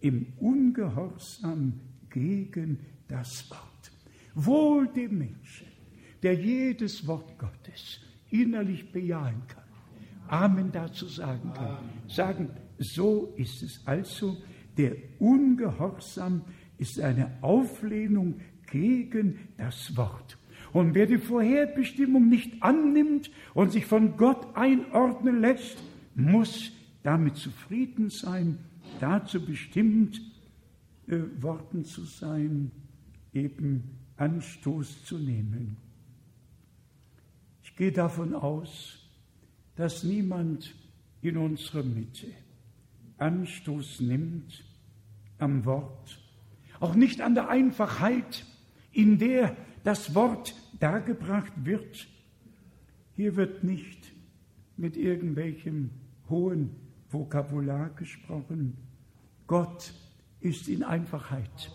[0.00, 1.80] Im Ungehorsam
[2.10, 2.78] gegen
[3.08, 3.92] das Wort.
[4.34, 5.66] Wohl dem Menschen,
[6.22, 8.00] der jedes Wort Gottes
[8.30, 9.62] innerlich bejahen kann,
[10.28, 11.78] Amen dazu sagen kann,
[12.08, 14.38] sagen, so ist es also,
[14.78, 16.42] der Ungehorsam
[16.78, 18.40] ist eine Auflehnung
[18.70, 20.38] gegen das Wort.
[20.72, 25.78] Und wer die Vorherbestimmung nicht annimmt und sich von Gott einordnen lässt,
[26.14, 28.58] muss damit zufrieden sein,
[29.00, 30.20] dazu bestimmt
[31.08, 32.70] äh, worden zu sein,
[33.34, 33.82] eben
[34.16, 35.76] Anstoß zu nehmen.
[37.64, 38.98] Ich gehe davon aus,
[39.76, 40.74] dass niemand
[41.22, 42.28] in unserer Mitte
[43.18, 44.64] Anstoß nimmt
[45.38, 46.18] am Wort,
[46.80, 48.44] auch nicht an der Einfachheit,
[48.92, 52.08] in der das Wort dargebracht wird.
[53.14, 54.12] Hier wird nicht
[54.76, 55.90] mit irgendwelchem
[56.28, 56.70] hohen
[57.08, 58.76] Vokabular gesprochen.
[59.46, 59.94] Gott
[60.40, 61.70] ist in Einfachheit.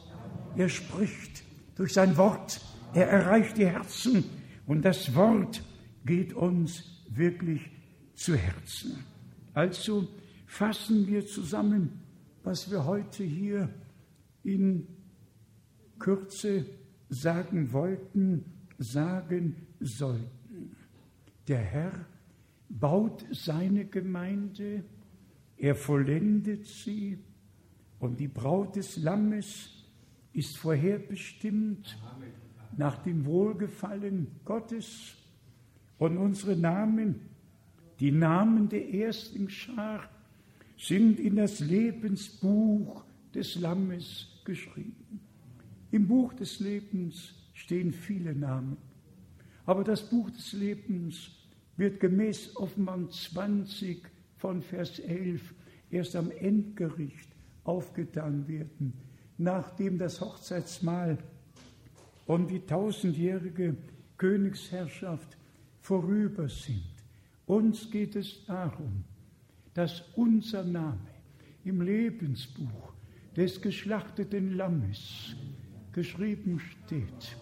[0.58, 1.44] Er spricht
[1.76, 2.60] durch sein Wort,
[2.94, 4.26] er erreicht die Herzen
[4.66, 5.64] und das Wort
[6.06, 7.62] geht uns wirklich
[8.14, 9.06] zu Herzen.
[9.54, 10.08] Also
[10.48, 12.02] fassen wir zusammen,
[12.44, 13.70] was wir heute hier
[14.44, 14.88] in
[16.00, 16.66] Kürze
[17.10, 20.76] sagen wollten, sagen sollten.
[21.48, 22.06] Der Herr
[22.70, 24.84] baut seine Gemeinde,
[25.58, 27.18] er vollendet sie
[28.00, 29.86] und die Braut des Lammes
[30.34, 31.98] ist vorherbestimmt
[32.76, 35.16] nach dem Wohlgefallen Gottes
[35.98, 37.22] und unsere Namen,
[38.00, 40.08] die Namen der ersten Schar,
[40.78, 43.04] sind in das Lebensbuch
[43.34, 45.22] des Lammes geschrieben.
[45.90, 48.78] Im Buch des Lebens stehen viele Namen,
[49.66, 51.32] aber das Buch des Lebens
[51.76, 55.54] wird gemäß Offenbarung 20 von Vers 11
[55.90, 57.30] erst am Endgericht
[57.64, 58.94] aufgetan werden,
[59.38, 61.18] nachdem das Hochzeitsmahl
[62.28, 63.76] und die tausendjährige
[64.18, 65.38] Königsherrschaft
[65.82, 66.84] vorüber sind.
[67.46, 69.04] Uns geht es darum,
[69.74, 71.00] dass unser Name
[71.64, 72.94] im Lebensbuch
[73.36, 75.36] des geschlachteten Lammes
[75.92, 77.38] geschrieben steht,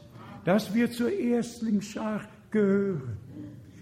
[0.45, 2.21] dass wir zur Erstlingsschar
[2.51, 3.17] gehören,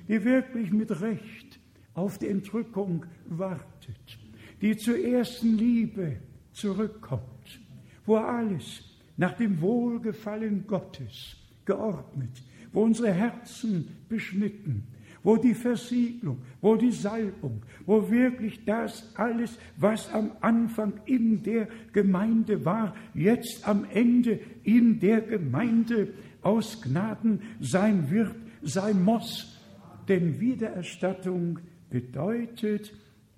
[0.08, 1.60] die wirklich mit Recht
[1.94, 4.18] auf die Entrückung wartet,
[4.62, 6.18] die zur ersten Liebe
[6.54, 7.60] zurückkommt,
[8.06, 8.82] wo alles
[9.18, 11.36] nach dem Wohlgefallen Gottes
[11.66, 12.42] geordnet,
[12.72, 14.88] wo unsere Herzen beschnitten,
[15.22, 21.68] wo die Versiegelung, wo die Salbung, wo wirklich das alles, was am Anfang in der
[21.94, 26.10] Gemeinde war, jetzt am Ende in der Gemeinde
[26.44, 29.60] aus Gnaden sein wird, sein muss.
[30.08, 32.94] Denn Wiedererstattung bedeutet,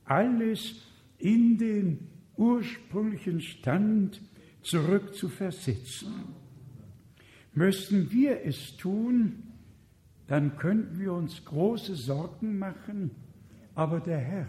[0.06, 0.76] alles
[1.18, 4.22] in den ursprünglichen Stand
[4.62, 6.12] zurückzuversetzen.
[7.54, 9.44] Müssten wir es tun,
[10.28, 13.12] dann könnten wir uns große Sorgen machen.
[13.76, 14.48] Aber der Herr,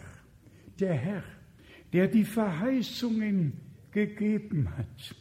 [0.81, 1.23] der Herr,
[1.93, 3.53] der die Verheißungen
[3.91, 5.15] gegeben hat,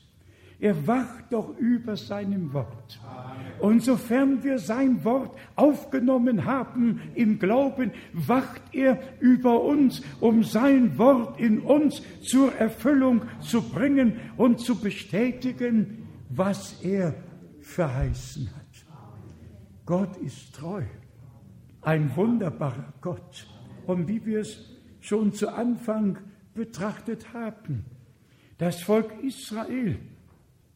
[0.65, 2.99] er wacht doch über seinem Wort.
[3.59, 10.97] Und sofern wir sein Wort aufgenommen haben im Glauben, wacht er über uns, um sein
[10.97, 17.13] Wort in uns zur Erfüllung zu bringen und zu bestätigen, was er
[17.61, 18.85] verheißen hat.
[19.85, 20.81] Gott ist treu,
[21.81, 23.45] ein wunderbarer Gott.
[23.85, 26.17] Und wie wir es schon zu Anfang
[26.55, 27.85] betrachtet haben,
[28.57, 29.99] das Volk Israel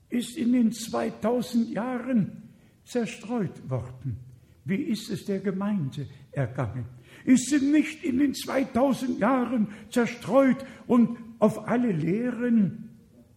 [0.10, 2.50] ist in den 2000 Jahren
[2.84, 4.18] zerstreut worden.
[4.66, 6.86] Wie ist es der Gemeinde ergangen?
[7.26, 12.90] Ist sie nicht in den 2000 Jahren zerstreut und auf alle Lehren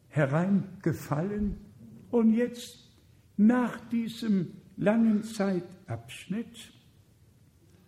[0.09, 1.57] hereingefallen?
[2.11, 2.91] Und jetzt,
[3.37, 6.73] nach diesem langen Zeitabschnitt,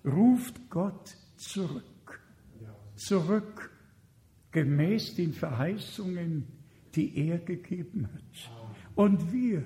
[0.05, 2.21] ruft Gott zurück.
[2.97, 3.71] Zurück,
[4.53, 6.47] gemäß den Verheißungen,
[6.95, 8.64] die er gegeben hat.
[8.95, 9.65] Und wir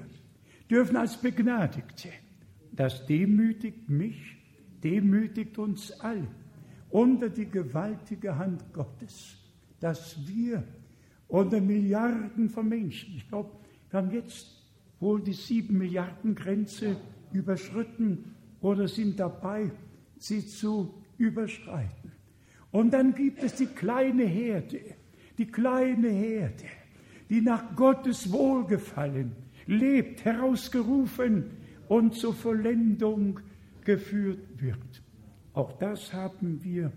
[0.71, 2.09] dürfen als Begnadigte,
[2.73, 4.37] das demütigt mich,
[4.83, 6.27] demütigt uns alle
[6.91, 9.37] unter die gewaltige Hand Gottes,
[9.81, 10.65] dass wir
[11.29, 13.51] unter Milliarden von Menschen, ich glaube,
[13.91, 14.47] wir haben jetzt
[15.01, 16.97] wohl die sieben Milliarden Grenze
[17.33, 19.71] überschritten oder sind dabei,
[20.17, 22.13] sie zu überschreiten.
[22.71, 24.81] Und dann gibt es die kleine Herde,
[25.37, 26.65] die kleine Herde,
[27.31, 29.33] die nach Gottes Wohlgefallen
[29.67, 31.45] lebt, herausgerufen
[31.89, 33.41] und zur Vollendung
[33.85, 35.03] geführt wird.
[35.53, 36.93] Auch das haben wir,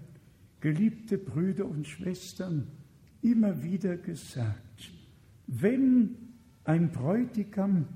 [0.59, 2.67] geliebte Brüder und Schwestern,
[3.21, 4.91] immer wieder gesagt.
[5.47, 6.15] Wenn
[6.63, 7.87] ein Bräutigam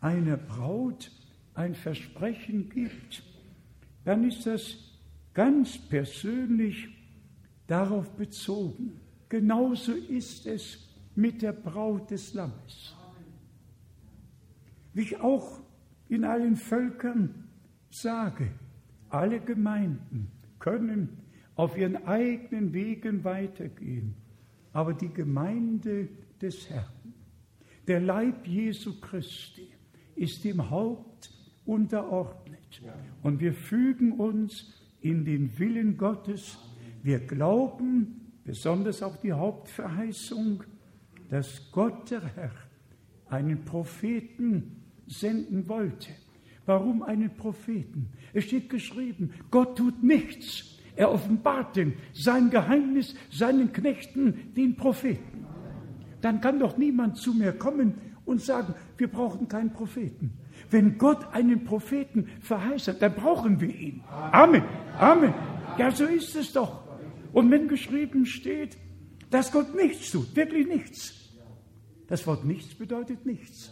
[0.00, 1.10] einer Braut
[1.54, 3.22] ein Versprechen gibt,
[4.04, 4.76] dann ist das
[5.34, 6.88] ganz persönlich
[7.66, 8.92] darauf bezogen.
[9.28, 10.89] Genauso ist es
[11.20, 12.96] mit der Braut des Lammes.
[14.92, 15.60] Wie ich auch
[16.08, 17.48] in allen Völkern
[17.90, 18.50] sage,
[19.08, 21.18] alle Gemeinden können
[21.54, 24.14] auf ihren eigenen Wegen weitergehen,
[24.72, 26.08] aber die Gemeinde
[26.40, 27.14] des Herrn,
[27.86, 29.68] der Leib Jesu Christi,
[30.16, 31.30] ist dem Haupt
[31.66, 32.82] unterordnet.
[33.22, 36.58] Und wir fügen uns in den Willen Gottes.
[37.02, 40.64] Wir glauben, besonders auf die Hauptverheißung,
[41.30, 42.50] dass Gott der Herr
[43.28, 46.10] einen Propheten senden wollte.
[46.66, 48.10] Warum einen Propheten?
[48.32, 50.78] Es steht geschrieben, Gott tut nichts.
[50.96, 55.46] Er offenbart denn sein Geheimnis seinen Knechten, den Propheten.
[56.20, 57.94] Dann kann doch niemand zu mir kommen
[58.26, 60.32] und sagen, wir brauchen keinen Propheten.
[60.70, 64.02] Wenn Gott einen Propheten verheißt dann brauchen wir ihn.
[64.08, 64.62] Amen.
[64.98, 65.32] Amen.
[65.78, 66.82] Ja, so ist es doch.
[67.32, 68.76] Und wenn geschrieben steht,
[69.30, 71.19] dass Gott nichts tut, wirklich nichts,
[72.10, 73.70] das Wort nichts bedeutet nichts,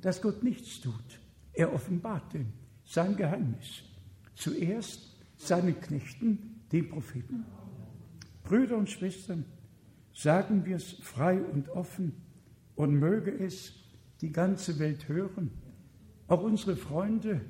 [0.00, 1.20] dass Gott nichts tut.
[1.52, 2.46] Er offenbarte
[2.82, 3.82] sein Geheimnis.
[4.34, 7.44] Zuerst seinen Knechten, den Propheten.
[8.42, 9.44] Brüder und Schwestern,
[10.14, 12.14] sagen wir es frei und offen
[12.74, 13.74] und möge es
[14.22, 15.50] die ganze Welt hören.
[16.26, 17.42] Auch unsere Freunde,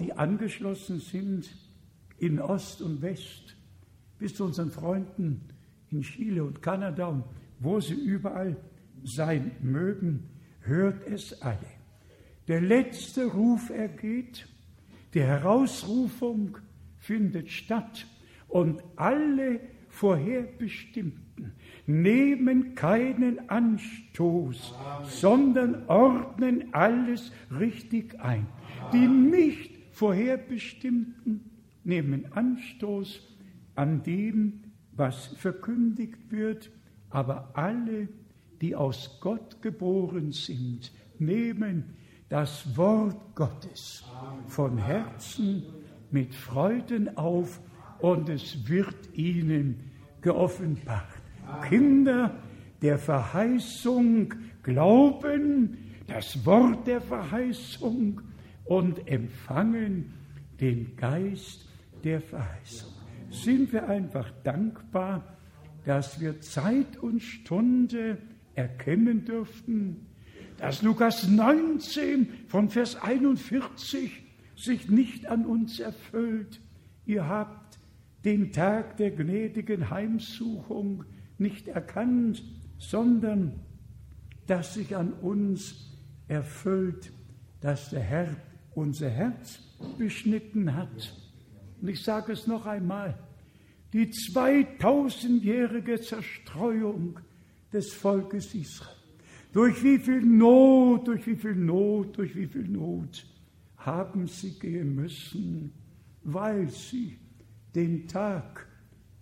[0.00, 1.48] die angeschlossen sind
[2.18, 3.56] in Ost und West,
[4.18, 5.40] bis zu unseren Freunden
[5.90, 7.24] in Chile und Kanada und
[7.60, 8.56] wo sie überall
[9.04, 10.28] sein mögen,
[10.60, 11.58] hört es alle.
[12.48, 14.48] Der letzte Ruf ergeht,
[15.14, 16.58] die Herausrufung
[16.98, 18.06] findet statt
[18.48, 21.52] und alle Vorherbestimmten
[21.86, 24.74] nehmen keinen Anstoß,
[25.04, 28.46] sondern ordnen alles richtig ein.
[28.92, 31.50] Die nicht Vorherbestimmten
[31.84, 33.26] nehmen Anstoß
[33.74, 36.70] an dem, was verkündigt wird,
[37.10, 38.08] aber alle
[38.60, 41.96] die aus Gott geboren sind, nehmen
[42.28, 44.04] das Wort Gottes
[44.46, 45.62] von Herzen
[46.10, 47.60] mit Freuden auf
[48.00, 49.90] und es wird ihnen
[50.20, 51.06] geoffenbart.
[51.68, 52.34] Kinder
[52.82, 58.20] der Verheißung glauben, das Wort der Verheißung
[58.64, 60.14] und empfangen
[60.60, 61.66] den Geist
[62.04, 62.92] der Verheißung.
[63.30, 65.36] Sind wir einfach dankbar,
[65.84, 68.18] dass wir Zeit und Stunde
[68.58, 70.06] erkennen dürften,
[70.58, 74.10] dass Lukas 19 von Vers 41
[74.56, 76.60] sich nicht an uns erfüllt.
[77.06, 77.78] Ihr habt
[78.24, 81.04] den Tag der gnädigen Heimsuchung
[81.38, 82.42] nicht erkannt,
[82.78, 83.60] sondern
[84.48, 85.96] dass sich an uns
[86.26, 87.12] erfüllt,
[87.60, 88.34] dass der Herr
[88.74, 89.60] unser Herz
[89.96, 91.14] beschnitten hat.
[91.80, 93.16] Und ich sage es noch einmal,
[93.92, 97.20] die 2000-jährige Zerstreuung
[97.72, 98.94] des Volkes Israel.
[99.52, 103.26] Durch wie viel Not, durch wie viel Not, durch wie viel Not
[103.76, 105.72] haben sie gehen müssen,
[106.22, 107.18] weil sie
[107.74, 108.66] den Tag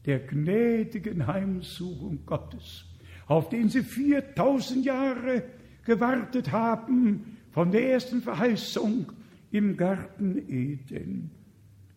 [0.05, 2.84] der gnädigen Heimsuchung Gottes,
[3.26, 5.44] auf den sie 4000 Jahre
[5.84, 9.12] gewartet haben, von der ersten Verheißung
[9.51, 11.30] im Garten Eden,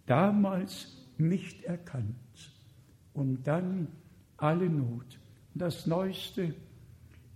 [0.05, 2.15] damals nicht erkannt.
[3.13, 3.87] Und dann
[4.37, 5.18] alle Not.
[5.59, 6.55] Das Neueste,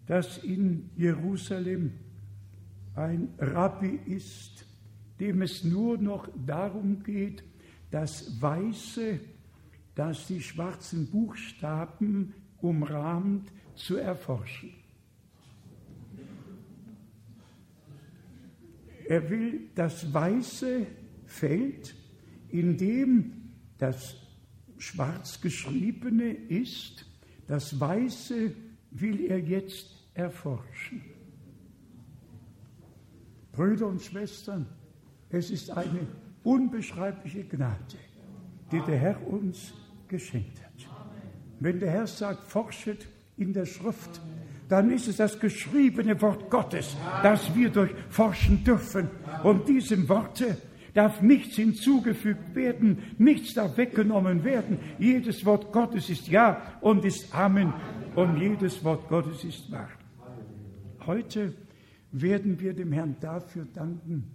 [0.08, 1.92] dass in Jerusalem
[2.96, 4.66] ein Rabbi ist,
[5.20, 7.44] dem es nur noch darum geht,
[7.92, 9.20] das Weiße,
[9.94, 14.74] das die schwarzen Buchstaben umrahmt, zu erforschen.
[19.06, 20.88] Er will das weiße
[21.26, 21.94] Feld,
[22.52, 24.16] in dem das
[24.78, 27.06] schwarz geschriebene ist,
[27.48, 28.52] das weiße
[28.92, 31.02] will er jetzt erforschen.
[33.52, 34.66] Brüder und Schwestern,
[35.30, 36.08] es ist eine
[36.44, 37.98] unbeschreibliche Gnade,
[38.72, 39.74] die der Herr uns
[40.08, 40.90] geschenkt hat.
[41.60, 44.22] Wenn der Herr sagt, forschet in der Schrift,
[44.70, 49.10] dann ist es das geschriebene Wort Gottes, das wir durchforschen dürfen.
[49.44, 50.58] Und diesem Worte
[50.94, 54.80] darf nichts hinzugefügt werden, nichts darf weggenommen werden.
[55.00, 57.74] Jedes Wort Gottes ist Ja und ist Amen
[58.16, 59.90] und jedes Wort Gottes ist wahr.
[61.06, 61.54] Heute
[62.12, 64.32] werden wir dem Herrn dafür danken,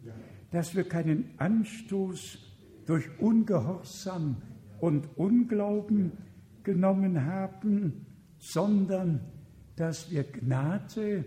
[0.51, 2.39] dass wir keinen Anstoß
[2.87, 4.37] durch Ungehorsam
[4.81, 6.13] und Unglauben
[6.65, 8.07] genommen haben,
[8.39, 9.21] sondern
[9.77, 11.25] dass wir Gnade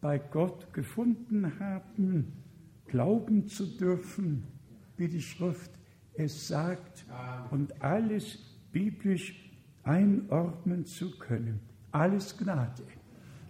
[0.00, 2.32] bei Gott gefunden haben,
[2.86, 4.44] glauben zu dürfen,
[4.98, 5.70] wie die Schrift
[6.14, 7.04] es sagt,
[7.50, 8.38] und alles
[8.72, 9.34] biblisch
[9.84, 11.60] einordnen zu können.
[11.92, 12.82] Alles Gnade.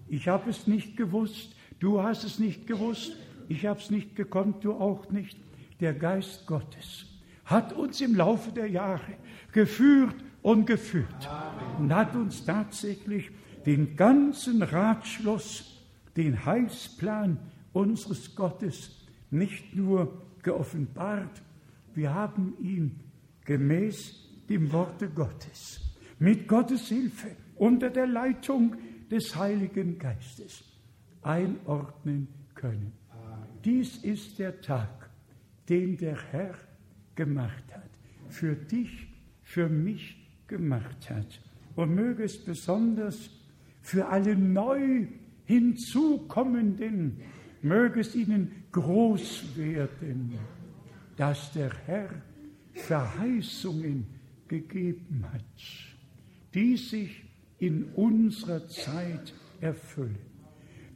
[0.08, 3.16] Ich habe es nicht gewusst, du hast es nicht gewusst,
[3.48, 5.38] ich habe es nicht gekonnt, du auch nicht.
[5.80, 7.06] Der Geist Gottes
[7.44, 9.14] hat uns im Laufe der Jahre
[9.52, 11.28] geführt und geführt
[11.78, 13.30] und hat uns tatsächlich
[13.64, 15.82] den ganzen Ratschluss,
[16.16, 17.38] den Heilsplan
[17.72, 21.42] unseres Gottes nicht nur geoffenbart,
[21.94, 23.00] wir haben ihn
[23.44, 24.14] gemäß
[24.48, 25.80] dem Worte Gottes,
[26.18, 28.74] mit Gottes Hilfe, unter der Leitung
[29.10, 30.64] des Heiligen Geistes
[31.20, 32.92] einordnen können.
[33.62, 35.10] Dies ist der Tag,
[35.68, 36.54] den der Herr
[37.14, 37.90] gemacht hat,
[38.30, 39.06] für dich,
[39.42, 41.42] für mich gemacht hat.
[41.76, 43.28] Und möge es besonders
[43.82, 45.08] für alle neu
[45.44, 47.20] hinzukommenden,
[47.62, 50.38] möge es ihnen groß werden,
[51.16, 52.10] dass der Herr
[52.74, 54.06] Verheißungen
[54.46, 55.42] gegeben hat,
[56.54, 57.24] die sich
[57.58, 60.18] in unserer Zeit erfüllen.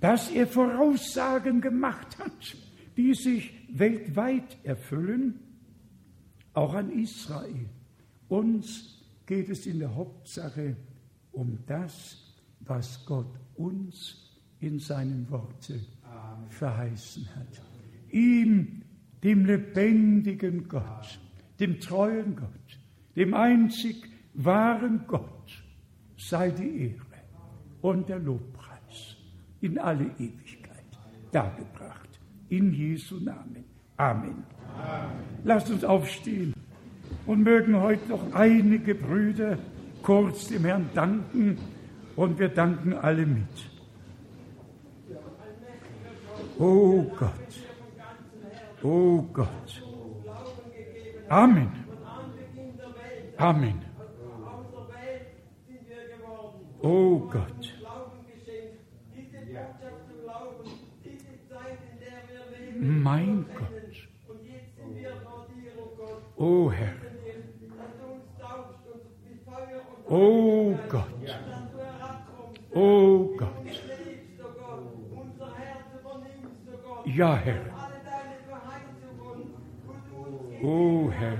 [0.00, 2.56] Dass er Voraussagen gemacht hat,
[2.96, 5.40] die sich weltweit erfüllen,
[6.54, 7.68] auch an Israel.
[8.28, 10.76] Uns geht es in der Hauptsache
[11.32, 15.80] um das, was Gott uns in seinem Worte
[16.48, 17.62] verheißen hat.
[18.10, 18.82] Ihm,
[19.22, 21.18] dem lebendigen Gott,
[21.60, 22.78] dem treuen Gott,
[23.16, 25.62] dem einzig wahren Gott,
[26.16, 27.06] sei die Ehre
[27.80, 29.16] und der Lobpreis
[29.60, 30.84] in alle Ewigkeit
[31.30, 32.20] dargebracht.
[32.48, 33.64] In Jesu Namen.
[33.96, 34.44] Amen.
[34.76, 35.10] Amen.
[35.44, 36.54] Lasst uns aufstehen
[37.26, 39.58] und mögen heute noch einige Brüder
[40.02, 41.56] kurz dem Herrn danken
[42.16, 43.71] und wir danken alle mit.
[46.58, 47.52] Oh Gott,
[48.82, 49.82] oh Gott.
[51.30, 51.72] Amen.
[53.38, 53.84] Amen.
[56.82, 57.72] Oh Gott.
[62.76, 63.68] Mein Gott.
[66.36, 66.94] Oh Herr.
[70.08, 71.06] Oh Gott.
[72.74, 73.61] Oh Gott.
[77.04, 77.60] Ja, oh, Herr.
[80.62, 81.38] O Herr.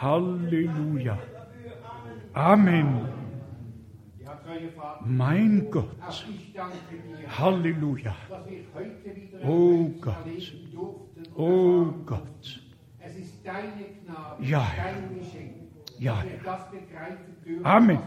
[0.00, 1.18] Halleluja.
[2.32, 3.08] Amen.
[5.04, 5.96] Mein Gott.
[7.38, 8.14] Halleluja.
[9.44, 10.16] Oh Gott.
[11.36, 12.60] Oh Gott.
[12.98, 14.94] Es ist deine Gnade, Ja, Herr.
[16.00, 16.24] Ja,
[17.62, 17.98] Amen.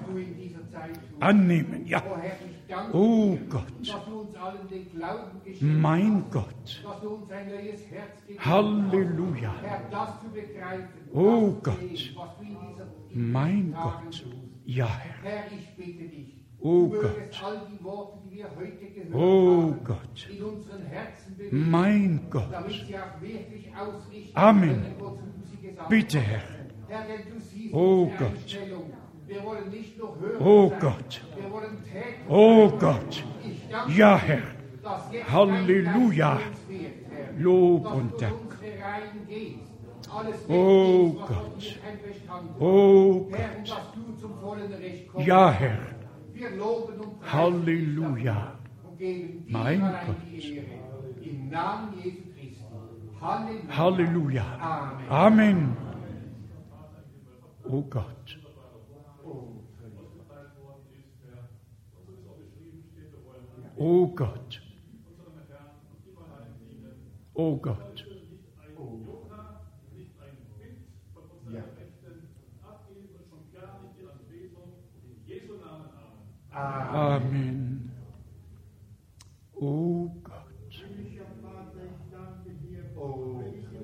[1.20, 1.86] Annehmen.
[1.86, 2.02] Ja.
[2.10, 3.64] Oh Herr, ich danke Oh dir, Gott.
[3.82, 6.82] dass du uns allen den Glauben geschenkt Mein Gott.
[6.84, 9.54] dass du uns ein neues Herz gegeben Halleluja.
[9.54, 9.64] hast.
[9.64, 11.80] Herr, das zu begreifen, Oh Gott.
[11.80, 14.26] sehen, was du in dieser in Mein Gott.
[14.66, 15.32] Ja, Herr.
[15.32, 17.44] Herr, ich bitte dich, Oh Gott.
[17.46, 20.28] all die Worte, die wir heute gehört Oh Gott.
[20.32, 22.48] in unseren Herzen bewegen, Mein Gott.
[22.52, 24.84] damit sie auch wirklich ausrichten Amen.
[25.90, 26.20] Bitte.
[26.20, 26.42] Herr.
[26.94, 28.60] Herr, denn du siehst Oh Gott.
[29.26, 31.22] Wir wollen nicht nur hören Oh sein, Gott.
[31.36, 32.80] wir wollen tätig Oh sein.
[32.80, 33.24] Gott.
[33.98, 34.42] Ja, Herr.
[35.32, 36.40] Halleluja.
[36.40, 37.34] Herr.
[37.40, 38.34] Lob und Dank.
[40.48, 41.80] Oh Gott.
[42.60, 45.26] Oh Gott.
[45.26, 45.78] Ja, Herr.
[47.32, 48.60] Halleluja.
[49.48, 50.16] Mein Gott.
[50.32, 50.66] die Ehre.
[51.22, 52.64] Im Namen Jesu Christi.
[53.20, 53.78] Halleluja.
[53.78, 54.46] Halleluja.
[55.10, 55.10] Amen.
[55.10, 55.93] Amen.
[57.66, 58.38] Oh Gott.
[63.78, 64.60] Oh Gott.
[67.36, 68.04] Oh Gott.
[76.94, 77.92] Amen.
[79.62, 80.84] Oh Gott.
[82.96, 83.42] Oh
[83.72, 83.84] Gott.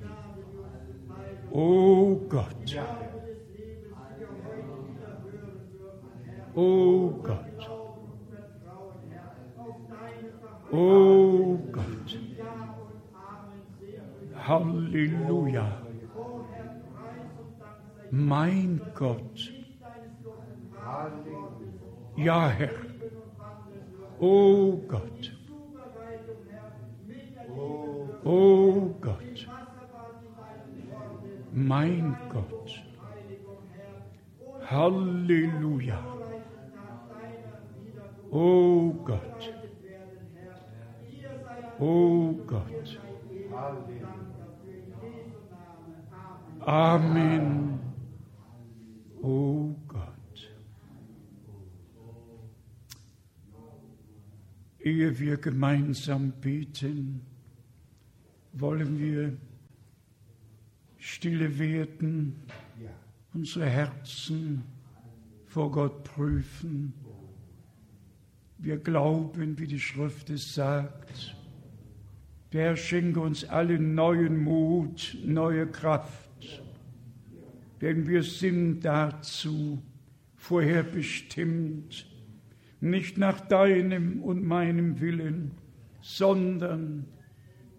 [1.52, 3.09] Oh Gott.
[6.62, 7.70] Oh Gott.
[10.72, 12.20] O oh, Gott.
[14.36, 15.68] Halleluja.
[18.12, 19.54] Mein Gott.
[22.18, 22.72] Ja, Herr.
[24.20, 25.32] Oh Gott.
[28.26, 29.48] Oh Gott.
[31.54, 32.84] Mein Gott.
[34.70, 36.19] Halleluja.
[38.32, 39.54] Oh Gott.
[41.80, 43.00] Oh Gott.
[46.62, 47.80] Amen.
[49.22, 50.52] Oh Gott.
[54.80, 57.22] Ehe wir gemeinsam beten,
[58.54, 59.38] wollen wir
[60.98, 62.36] stille werden,
[63.34, 64.64] unsere Herzen
[65.48, 66.94] vor Gott prüfen.
[68.62, 71.34] Wir glauben, wie die Schrift es sagt,
[72.52, 76.62] der schenke uns alle neuen Mut, neue Kraft,
[77.80, 79.82] denn wir sind dazu
[80.36, 82.06] vorher bestimmt,
[82.82, 85.52] nicht nach deinem und meinem Willen,
[86.02, 87.06] sondern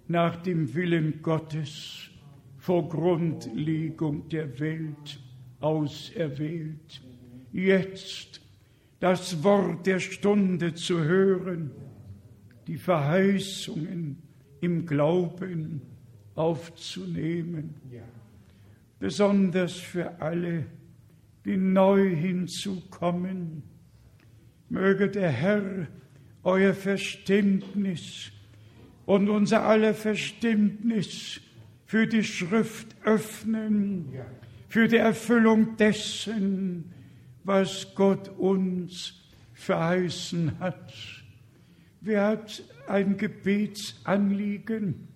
[0.09, 2.09] nach dem Willen Gottes
[2.57, 5.21] vor Grundlegung der Welt
[5.61, 7.03] auserwählt.
[7.53, 8.41] Jetzt
[9.01, 11.71] das Wort der Stunde zu hören,
[12.67, 14.19] die Verheißungen
[14.61, 15.83] im Glauben
[16.35, 17.75] aufzunehmen,
[18.99, 20.67] besonders für alle,
[21.45, 23.63] die neu hinzukommen.
[24.69, 25.89] Möge der Herr
[26.43, 28.31] euer Verständnis
[29.07, 31.41] und unser aller Verständnis
[31.87, 34.07] für die Schrift öffnen,
[34.69, 36.93] für die Erfüllung dessen,
[37.45, 39.15] was Gott uns
[39.53, 40.93] verheißen hat.
[42.01, 45.09] Wer hat ein Gebetsanliegen,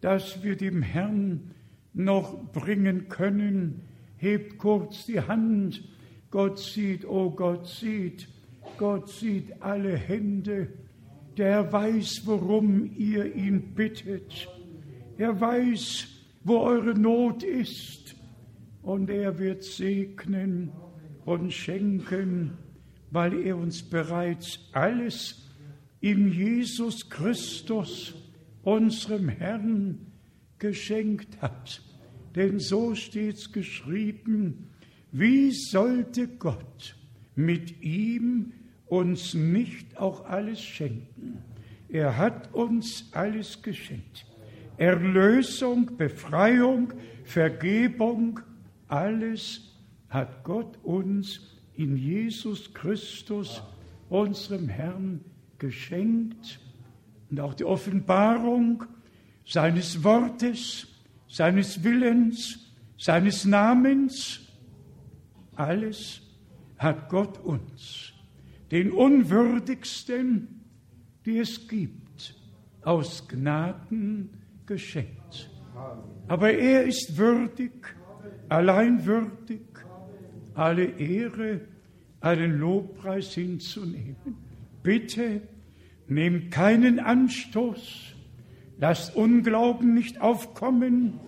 [0.00, 1.54] das wir dem Herrn
[1.92, 3.82] noch bringen können?
[4.16, 5.82] Hebt kurz die Hand.
[6.30, 8.28] Gott sieht, oh Gott sieht,
[8.78, 10.68] Gott sieht alle Hände.
[11.36, 14.48] Der weiß, worum ihr ihn bittet.
[15.18, 16.08] Er weiß,
[16.44, 18.16] wo eure Not ist.
[18.82, 20.72] Und er wird segnen
[21.24, 22.52] und schenken,
[23.10, 25.48] weil er uns bereits alles
[26.00, 28.14] in Jesus Christus,
[28.62, 29.98] unserem Herrn,
[30.58, 31.82] geschenkt hat.
[32.34, 34.70] Denn so steht's geschrieben,
[35.12, 36.96] wie sollte Gott
[37.34, 38.52] mit ihm
[38.86, 41.42] uns nicht auch alles schenken?
[41.88, 44.24] Er hat uns alles geschenkt.
[44.78, 46.94] Erlösung, Befreiung,
[47.24, 48.40] Vergebung,
[48.88, 49.71] alles
[50.12, 51.40] hat Gott uns
[51.74, 53.62] in Jesus Christus,
[54.10, 55.24] unserem Herrn,
[55.58, 56.60] geschenkt.
[57.30, 58.84] Und auch die Offenbarung
[59.46, 60.86] seines Wortes,
[61.28, 62.58] seines Willens,
[62.98, 64.40] seines Namens,
[65.54, 66.20] alles
[66.76, 68.12] hat Gott uns,
[68.70, 70.60] den Unwürdigsten,
[71.24, 72.34] die es gibt,
[72.82, 74.30] aus Gnaden
[74.66, 75.50] geschenkt.
[76.28, 77.72] Aber er ist würdig,
[78.48, 79.71] allein würdig,
[80.54, 81.60] alle Ehre,
[82.20, 84.16] allen Lobpreis hinzunehmen.
[84.82, 85.42] Bitte
[86.08, 88.14] nehmt keinen Anstoß,
[88.78, 91.20] lasst Unglauben nicht aufkommen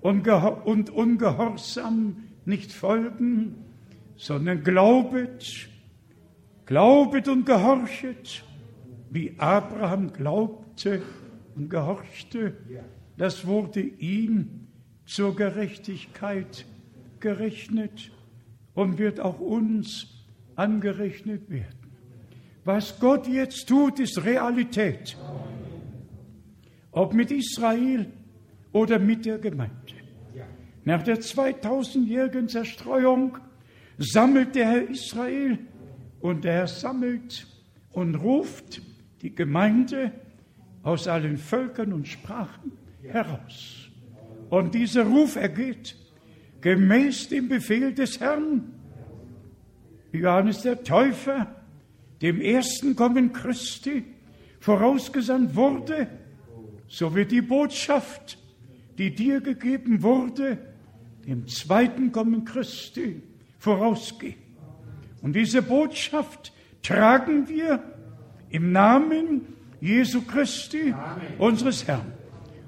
[0.00, 3.56] und, und Ungehorsam nicht folgen,
[4.16, 5.68] sondern glaubet,
[6.66, 8.44] glaubet und gehorchet,
[9.10, 11.02] wie Abraham glaubte
[11.54, 12.56] und gehorchte,
[13.16, 14.68] das wurde ihm
[15.04, 16.66] zur Gerechtigkeit
[17.20, 18.10] gerechnet
[18.74, 20.06] und wird auch uns
[20.56, 21.92] angerechnet werden.
[22.64, 25.16] Was Gott jetzt tut, ist Realität.
[26.92, 28.06] Ob mit Israel
[28.72, 29.74] oder mit der Gemeinde.
[30.84, 33.38] Nach der 2000-jährigen Zerstreuung
[33.98, 35.58] sammelt der Herr Israel
[36.20, 37.46] und der Herr sammelt
[37.92, 38.82] und ruft
[39.22, 40.12] die Gemeinde
[40.82, 42.72] aus allen Völkern und Sprachen
[43.02, 43.88] heraus.
[44.50, 45.96] Und dieser Ruf ergeht
[46.62, 48.72] gemäß dem Befehl des Herrn.
[50.12, 51.54] Johannes der Täufer,
[52.20, 54.04] dem ersten Kommen Christi,
[54.60, 56.06] vorausgesandt wurde,
[56.86, 58.38] so wird die Botschaft,
[58.98, 60.58] die dir gegeben wurde,
[61.26, 63.22] dem zweiten Kommen Christi
[63.58, 64.36] vorausgehen.
[65.22, 66.52] Und diese Botschaft
[66.82, 67.82] tragen wir
[68.50, 69.46] im Namen
[69.80, 71.22] Jesu Christi, Amen.
[71.38, 72.12] unseres Herrn.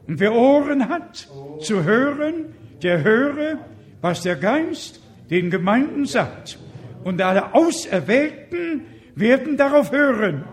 [0.06, 1.28] Und wer Ohren hat
[1.60, 3.58] zu hören, der höre,
[4.04, 5.00] was der Geist
[5.30, 6.58] den Gemeinden sagt.
[7.04, 8.82] Und alle Auserwählten
[9.14, 10.44] werden darauf hören.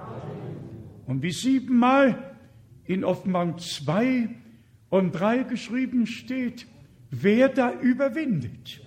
[1.05, 2.17] Und wie siebenmal
[2.85, 4.29] in Offenbarung 2
[4.89, 6.65] und 3 geschrieben steht,
[7.09, 8.79] wer da überwindet,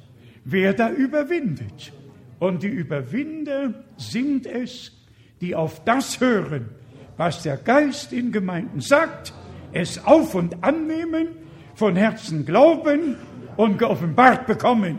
[0.47, 1.93] wer da überwindet.
[2.39, 4.93] Und die Überwinder sind es,
[5.43, 6.71] die auf das hören,
[7.19, 9.35] was der Geist in Gemeinden sagt,
[9.75, 11.29] es auf und annehmen,
[11.75, 13.17] von Herzen glauben
[13.57, 14.99] und geoffenbart bekommen.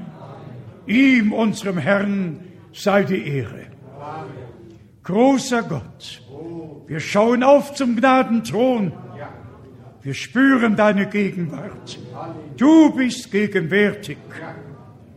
[0.88, 2.40] Ihm, unserem Herrn,
[2.73, 3.68] sei die Ehre.
[5.03, 6.22] Großer Gott,
[6.88, 8.91] wir schauen auf zum Gnadenthron.
[10.02, 11.98] Wir spüren deine Gegenwart.
[12.57, 14.18] Du bist gegenwärtig.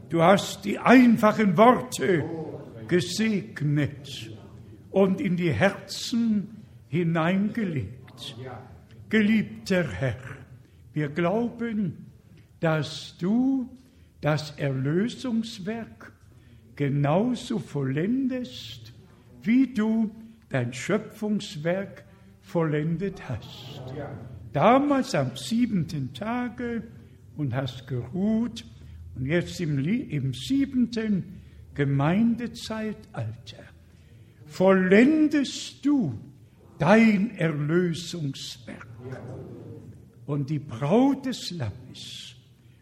[0.09, 2.25] Du hast die einfachen Worte
[2.87, 4.31] gesegnet
[4.91, 8.37] und in die Herzen hineingelegt.
[9.11, 10.17] Geliebter Herr,
[10.95, 12.07] wir glauben,
[12.61, 13.69] dass du
[14.21, 16.13] das Erlösungswerk
[16.77, 18.93] genauso vollendest,
[19.43, 20.11] wie du
[20.49, 22.05] dein Schöpfungswerk
[22.41, 23.83] vollendet hast.
[24.53, 26.83] Damals am siebenten Tage
[27.37, 28.65] und hast geruht
[29.15, 31.41] und jetzt im, im siebenten
[31.75, 33.65] Gemeindezeitalter
[34.47, 36.19] vollendest du
[36.79, 38.87] dein Erlösungswerk.
[40.27, 42.28] Und die Braut des Lammes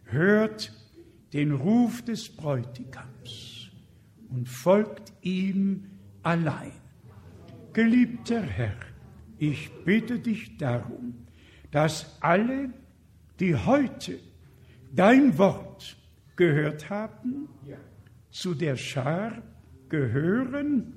[0.06, 0.72] hört
[1.32, 3.70] den Ruf des Bräutigams
[4.30, 5.84] und folgt ihm
[6.22, 6.72] allein.
[7.72, 8.76] Geliebter Herr,
[9.38, 11.14] ich bitte dich darum,
[11.70, 12.70] dass alle,
[13.38, 14.18] die heute
[14.94, 15.96] dein Wort
[16.36, 17.48] gehört haben,
[18.30, 19.42] zu der Schar
[19.88, 20.94] gehören,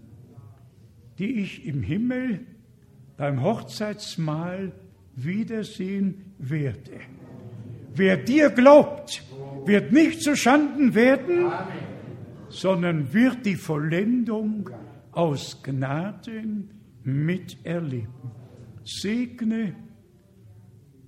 [1.17, 2.45] die ich im Himmel
[3.17, 4.71] beim Hochzeitsmahl
[5.15, 6.99] wiedersehen werde.
[7.95, 9.23] Wer dir glaubt,
[9.65, 11.51] wird nicht zu Schanden werden,
[12.49, 14.69] sondern wird die Vollendung
[15.11, 16.71] aus Gnaden
[17.03, 18.31] miterleben.
[18.83, 19.75] Segne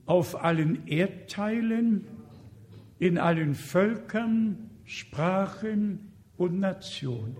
[0.06, 2.06] auf allen Erdteilen,
[2.99, 7.36] in allen Völkern, Sprachen und Nationen.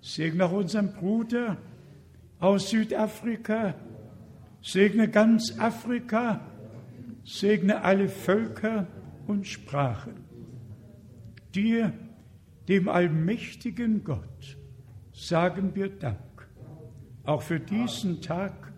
[0.00, 1.58] Segne auch unseren Bruder
[2.38, 3.74] aus Südafrika,
[4.62, 6.40] segne ganz Afrika,
[7.24, 8.86] segne alle Völker
[9.26, 10.24] und Sprachen.
[11.54, 11.92] Dir,
[12.68, 14.56] dem allmächtigen Gott,
[15.12, 16.18] sagen wir Dank,
[17.24, 18.72] auch für diesen Tag,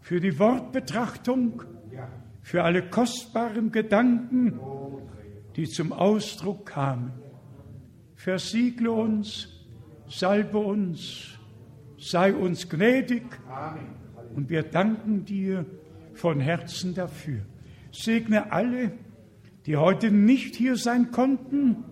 [0.00, 1.62] für die Wortbetrachtung,
[2.42, 4.58] für alle kostbaren Gedanken,
[5.56, 7.12] die zum Ausdruck kamen.
[8.16, 9.48] Versiegle uns,
[10.08, 11.38] salbe uns,
[11.98, 13.24] sei uns gnädig
[14.34, 15.64] und wir danken dir
[16.14, 17.40] von Herzen dafür.
[17.92, 18.92] Segne alle,
[19.66, 21.84] die heute nicht hier sein konnten.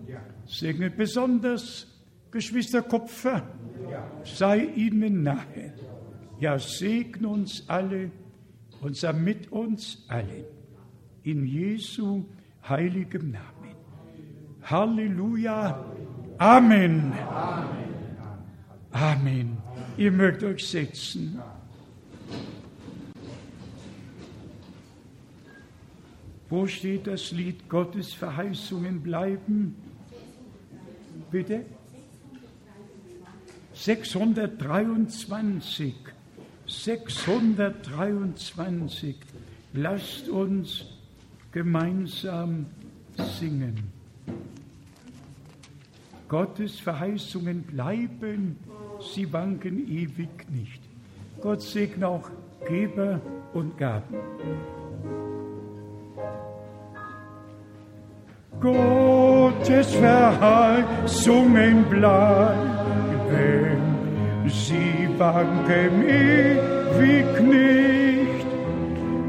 [0.45, 1.87] Segne besonders
[2.31, 3.43] Geschwister Kupfer.
[4.23, 5.73] Sei ihnen nahe.
[6.39, 8.11] Ja, segne uns alle
[8.81, 10.45] und sei mit uns allen.
[11.23, 12.25] In Jesu
[12.67, 13.75] heiligem Namen.
[14.63, 15.85] Halleluja.
[16.37, 17.13] Amen.
[18.91, 19.57] Amen.
[19.97, 21.41] Ihr mögt euch setzen.
[26.49, 29.75] Wo steht das Lied Gottes Verheißungen bleiben?
[31.29, 31.65] Bitte?
[33.73, 35.93] 623.
[36.65, 39.15] 623.
[39.73, 40.85] Lasst uns
[41.51, 42.65] gemeinsam
[43.39, 43.91] singen.
[46.27, 48.57] Gottes Verheißungen bleiben,
[49.13, 50.81] sie wanken ewig nicht.
[51.41, 52.29] Gott segne auch
[52.67, 53.21] Geber
[53.53, 54.15] und Gaben.
[58.61, 62.57] Gottes Verheißungen bleiben,
[64.47, 68.45] sie wanken ewig nicht.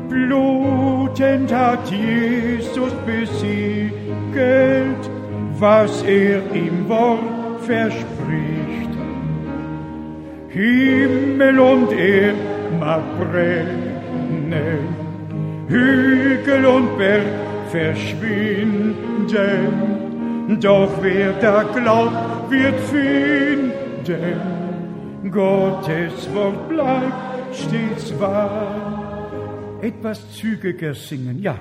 [0.08, 3.92] Blutend hat Jesus besiegelt,
[5.60, 8.90] was er im Wort verspricht.
[10.48, 12.34] Himmel und Erd
[12.80, 14.88] mag brennen,
[15.68, 18.96] Hügel und Berg verschwinden,
[20.60, 23.70] doch wer da glaubt, wird finden.
[25.30, 29.28] Gottes Wort bleibt stets wahr.
[29.82, 31.56] Etwas zügiger singen, ja.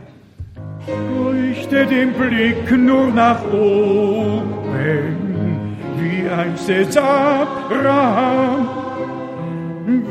[1.31, 4.47] Richte den Blick nur nach oben,
[5.99, 8.67] wie einst es Abraham,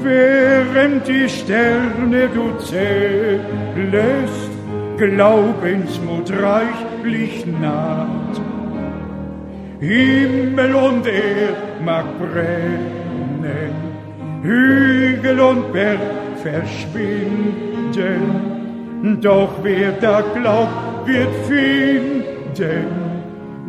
[0.02, 4.47] während die Sterne du zählest,
[4.98, 8.40] Glaubensmut reichlich naht.
[9.78, 13.70] Himmel und Erd mag brennen,
[14.42, 16.00] Hügel und Berg
[16.42, 18.22] verschwinden,
[19.20, 22.86] doch wer da glaubt, wird finden,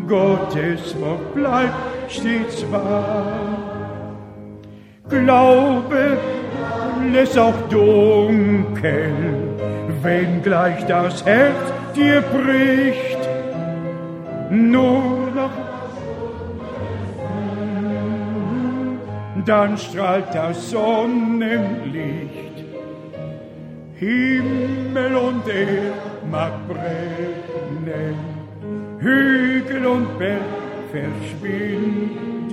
[0.07, 3.37] Gottes Wort bleibt stets wahr.
[5.09, 6.17] Glaube
[7.11, 9.48] lässt auch dunkel
[10.01, 13.29] wenn gleich das Herz dir bricht,
[14.49, 15.51] nur noch
[19.45, 22.29] dann strahlt das Sonnenlicht.
[23.95, 28.15] Himmel und Erd mag brennen,
[28.99, 30.41] Hügel und Berg
[30.91, 32.49] verschwinden,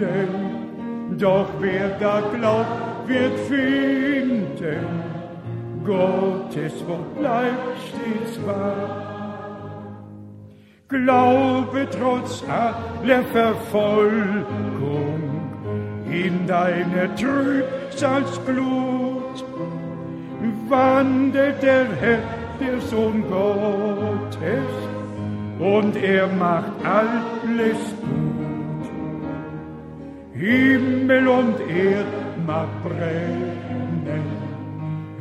[1.19, 5.06] doch wer da glaubt, wird finden
[5.87, 9.07] Gottes Wort bleibt stets wahr.
[10.89, 14.47] Glaube trotz aller Verfolgung
[16.11, 19.45] in deine Trübsalsglut,
[20.69, 22.19] wandelt der Herr,
[22.61, 24.73] der Sohn Gottes,
[25.59, 28.91] und er macht alles gut.
[30.35, 32.07] Himmel und Erd
[32.47, 33.66] mag brennen,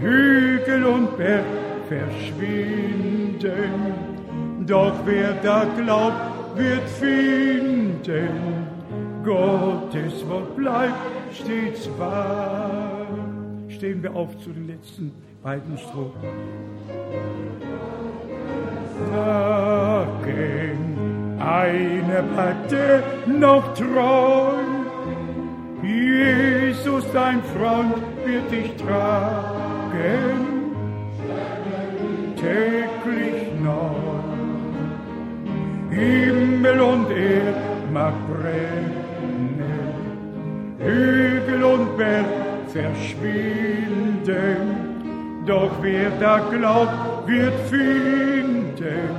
[0.06, 1.46] Hügel und Berg
[1.88, 3.50] verschwinden,
[4.68, 8.30] doch wer da glaubt, wird finden.
[9.24, 10.94] Gottes Wort bleibt
[11.34, 13.08] stets wahr.
[13.68, 15.12] Stehen wir auf zu den letzten
[15.42, 16.30] beiden Strophen.
[19.12, 20.78] Sagen,
[21.40, 24.54] eine Platte noch treu,
[25.82, 29.65] Jesus, dein Freund, wird dich tragen
[29.96, 30.46] Morgen
[32.36, 33.96] täglich neu.
[35.90, 39.94] Himmel und Erd mag brennen,
[40.80, 42.26] Hügel und Berg
[42.68, 44.58] verschwinden,
[45.46, 49.10] doch wer da glaubt, wird finden,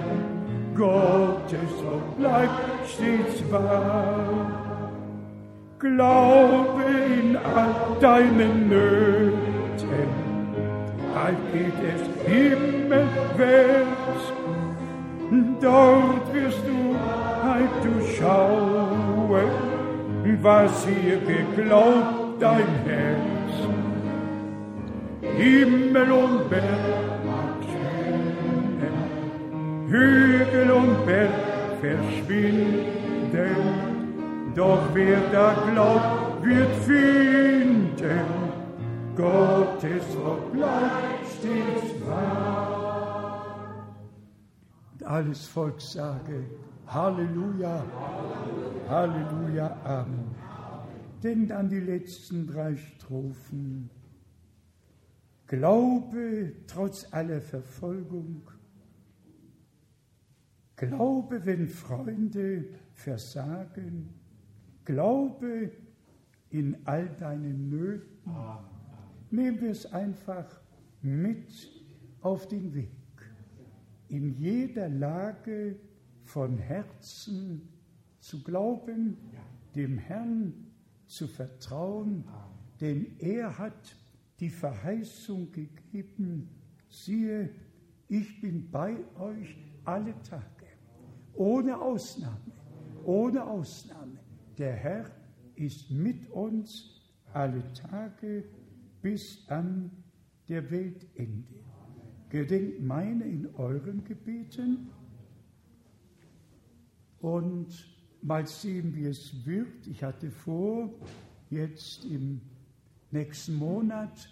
[0.77, 4.51] Gottes Wort bleibt stets wahr.
[5.79, 6.83] Glaube
[7.19, 9.46] in all deinen Nöten,
[11.17, 14.23] bald geht es himmelwärts.
[15.61, 16.79] Dort wirst du
[17.43, 19.51] halt du schauen,
[20.43, 23.55] was hier geglaubt dein Herz.
[25.39, 28.97] Himmel und Berg mag schwimmen,
[29.89, 31.31] Hügel und Berg
[31.81, 33.57] verschwinden,
[34.55, 38.46] doch wer da glaubt, wird finden
[39.17, 43.87] Gottes Wort bleibt stets wahr.
[44.93, 46.45] Und alles Volk sage,
[46.87, 47.83] Halleluja,
[48.89, 50.35] Halleluja, Amen.
[51.23, 53.89] Denkt an die letzten drei Strophen.
[55.47, 58.43] Glaube trotz aller Verfolgung.
[60.77, 64.11] Glaube, wenn Freunde versagen.
[64.85, 65.71] Glaube
[66.51, 68.31] in all deinen Nöten.
[69.31, 70.47] Nehmen wir es einfach
[71.03, 71.71] mit
[72.21, 72.91] auf den Weg.
[74.09, 75.77] In jeder Lage
[76.25, 77.69] von Herzen
[78.21, 79.17] zu glauben,
[79.75, 80.53] dem Herrn
[81.07, 82.25] zu vertrauen,
[82.81, 83.97] denn er hat
[84.41, 86.49] die Verheißung gegeben,
[86.89, 87.51] siehe,
[88.09, 90.67] ich bin bei euch alle Tage,
[91.35, 92.53] ohne Ausnahme,
[93.05, 94.19] ohne Ausnahme.
[94.59, 95.11] Der Herr
[95.55, 97.01] ist mit uns
[97.33, 98.45] alle Tage
[99.07, 99.89] bis an
[100.49, 101.45] der Weltende.
[102.29, 104.89] Gedenkt meine in euren Gebeten
[107.21, 107.69] und
[108.21, 109.87] mal sehen, wie es wird.
[109.87, 110.93] Ich hatte vor,
[111.51, 112.41] jetzt im
[113.13, 114.29] nächsten Monat,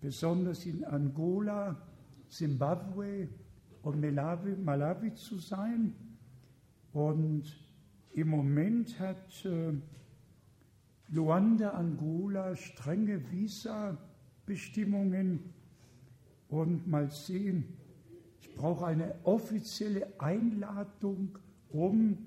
[0.00, 1.76] besonders in Angola,
[2.30, 3.28] Zimbabwe
[3.82, 5.92] und Malawi, Malawi zu sein.
[6.94, 7.44] Und
[8.14, 9.74] im Moment hat äh,
[11.10, 15.40] Luanda, Angola strenge Visa-Bestimmungen.
[16.48, 17.64] Und mal sehen,
[18.40, 21.38] ich brauche eine offizielle Einladung,
[21.70, 22.18] um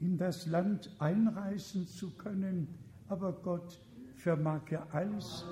[0.00, 2.66] in das Land einreisen zu können.
[3.08, 3.80] Aber Gott
[4.14, 5.44] vermag ja alles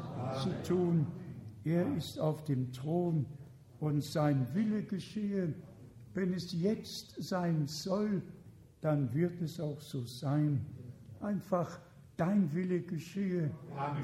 [0.42, 1.06] zu tun.
[1.64, 3.24] Er ist auf dem Thron
[3.80, 5.54] und sein Wille geschehe.
[6.14, 8.22] Wenn es jetzt sein soll,
[8.80, 10.66] dann wird es auch so sein.
[11.20, 11.80] Einfach
[12.22, 13.50] dein Wille geschehe,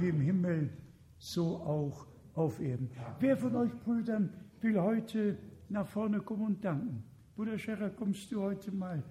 [0.01, 0.71] wie im Himmel,
[1.19, 2.91] so auch auf Erden.
[3.21, 4.31] Wer von euch Brüdern
[4.61, 5.39] will heute
[5.69, 7.05] nach vorne kommen und danken?
[7.37, 9.03] Bruder Scherer, kommst du heute mal?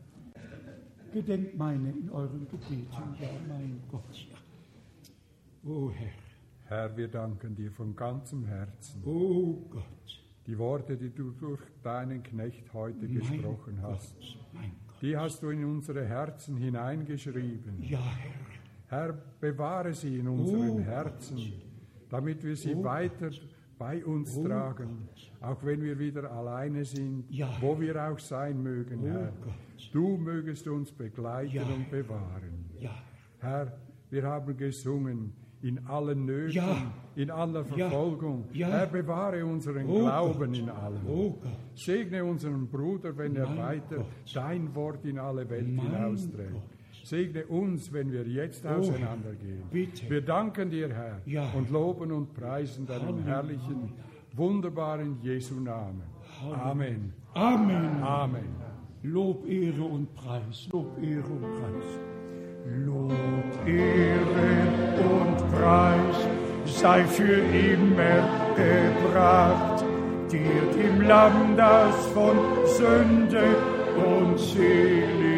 [1.13, 2.87] Gedenkt meine in euren Gebeten.
[2.91, 4.37] Ja, mein Gott, ja.
[5.63, 6.09] Oh Herr.
[6.65, 9.01] Herr, wir danken dir von ganzem Herzen.
[9.05, 10.21] Oh Gott.
[10.45, 14.17] Die Worte, die du durch deinen Knecht heute Mein gesprochen Gott, hast,
[15.01, 17.81] die hast du in unsere Herzen hineingeschrieben.
[17.81, 18.56] Ja, Herr.
[18.89, 20.79] Herr, bewahre sie in unseren Oh.
[20.79, 21.37] Herzen,
[22.09, 22.83] damit wir sie Oh.
[22.83, 23.29] weiter
[23.77, 24.45] bei uns Oh.
[24.47, 25.09] tragen,
[25.41, 27.25] auch wenn wir wieder alleine sind,
[27.61, 29.33] wo wir auch sein mögen, Herr.
[29.91, 32.65] Du mögest uns begleiten und bewahren.
[33.39, 33.73] Herr,
[34.09, 36.61] wir haben gesungen, in allen Nöten,
[37.15, 38.45] in aller Verfolgung.
[38.53, 41.33] Herr, bewahre unseren Glauben in allem.
[41.75, 46.76] Segne unseren Bruder, wenn er weiter dein Wort in alle Welt hinausträgt.
[47.09, 49.63] Segne uns, wenn wir jetzt Oh, auseinandergehen.
[49.71, 50.09] bitte.
[50.09, 51.49] Wir danken dir, Herr, Ja.
[51.55, 53.25] und loben und preisen deinen Halleluja.
[53.25, 53.93] herrlichen,
[54.35, 56.03] wunderbaren Jesu Namen.
[56.53, 57.13] Amen.
[57.33, 58.03] Amen.
[58.03, 58.49] Amen.
[59.03, 60.67] Lob, Ehre und Preis.
[60.73, 61.89] Lob, Ehre und Preis.
[62.85, 63.13] Lob,
[63.65, 64.49] Ehre
[65.09, 66.27] und Preis
[66.65, 67.39] sei für
[67.73, 68.19] immer
[68.57, 69.85] gebracht,
[70.29, 72.35] dir dem Lamm, das von
[72.65, 73.45] Sünde
[73.95, 75.36] und macht.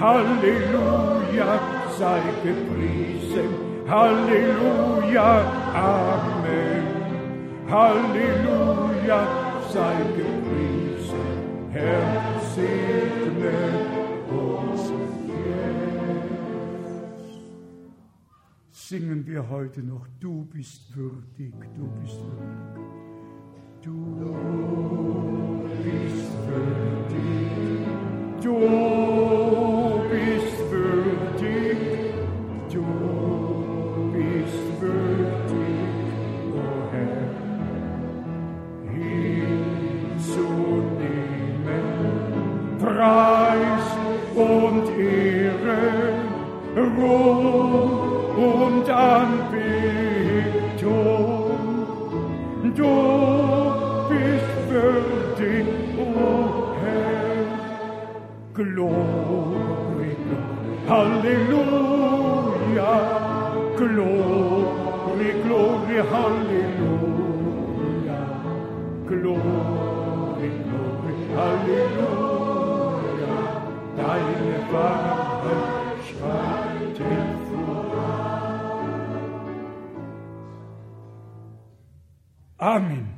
[0.00, 1.60] Halleluja,
[1.98, 3.50] sei gepriesen.
[3.88, 5.40] Halleluja,
[5.74, 6.84] Amen.
[7.68, 9.20] Halleluja,
[9.72, 11.28] sei gepriesen.
[11.72, 13.58] Herr, segne
[14.30, 14.92] uns
[15.26, 16.08] jetzt.
[18.70, 22.86] Singen wir heute noch, du bist würdig, du bist würdig.
[23.82, 23.94] Du
[25.82, 27.88] bist würdig,
[28.42, 29.17] du
[42.98, 43.86] Preis
[44.34, 46.18] und Ehre,
[46.76, 49.62] Ruhm und Anbetung.
[52.74, 52.90] Du
[54.08, 57.46] bist würdig, o Herr.
[58.52, 60.16] Glory,
[60.88, 62.92] Halleluja.
[63.76, 68.18] Glory, glory, Halleluja.
[69.06, 72.37] Glory, glory, Halleluja.
[74.08, 77.02] Deine Wahrheit schreitet
[77.50, 78.88] voran.
[82.56, 83.08] Amen.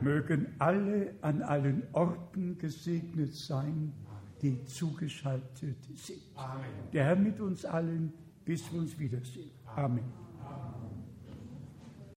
[0.00, 3.92] Mögen alle an allen Orten gesegnet sein,
[4.40, 6.22] die zugeschaltet sind.
[6.92, 8.12] Der Herr mit uns allen,
[8.44, 9.50] bis wir uns wiedersehen.
[9.74, 10.27] Amen.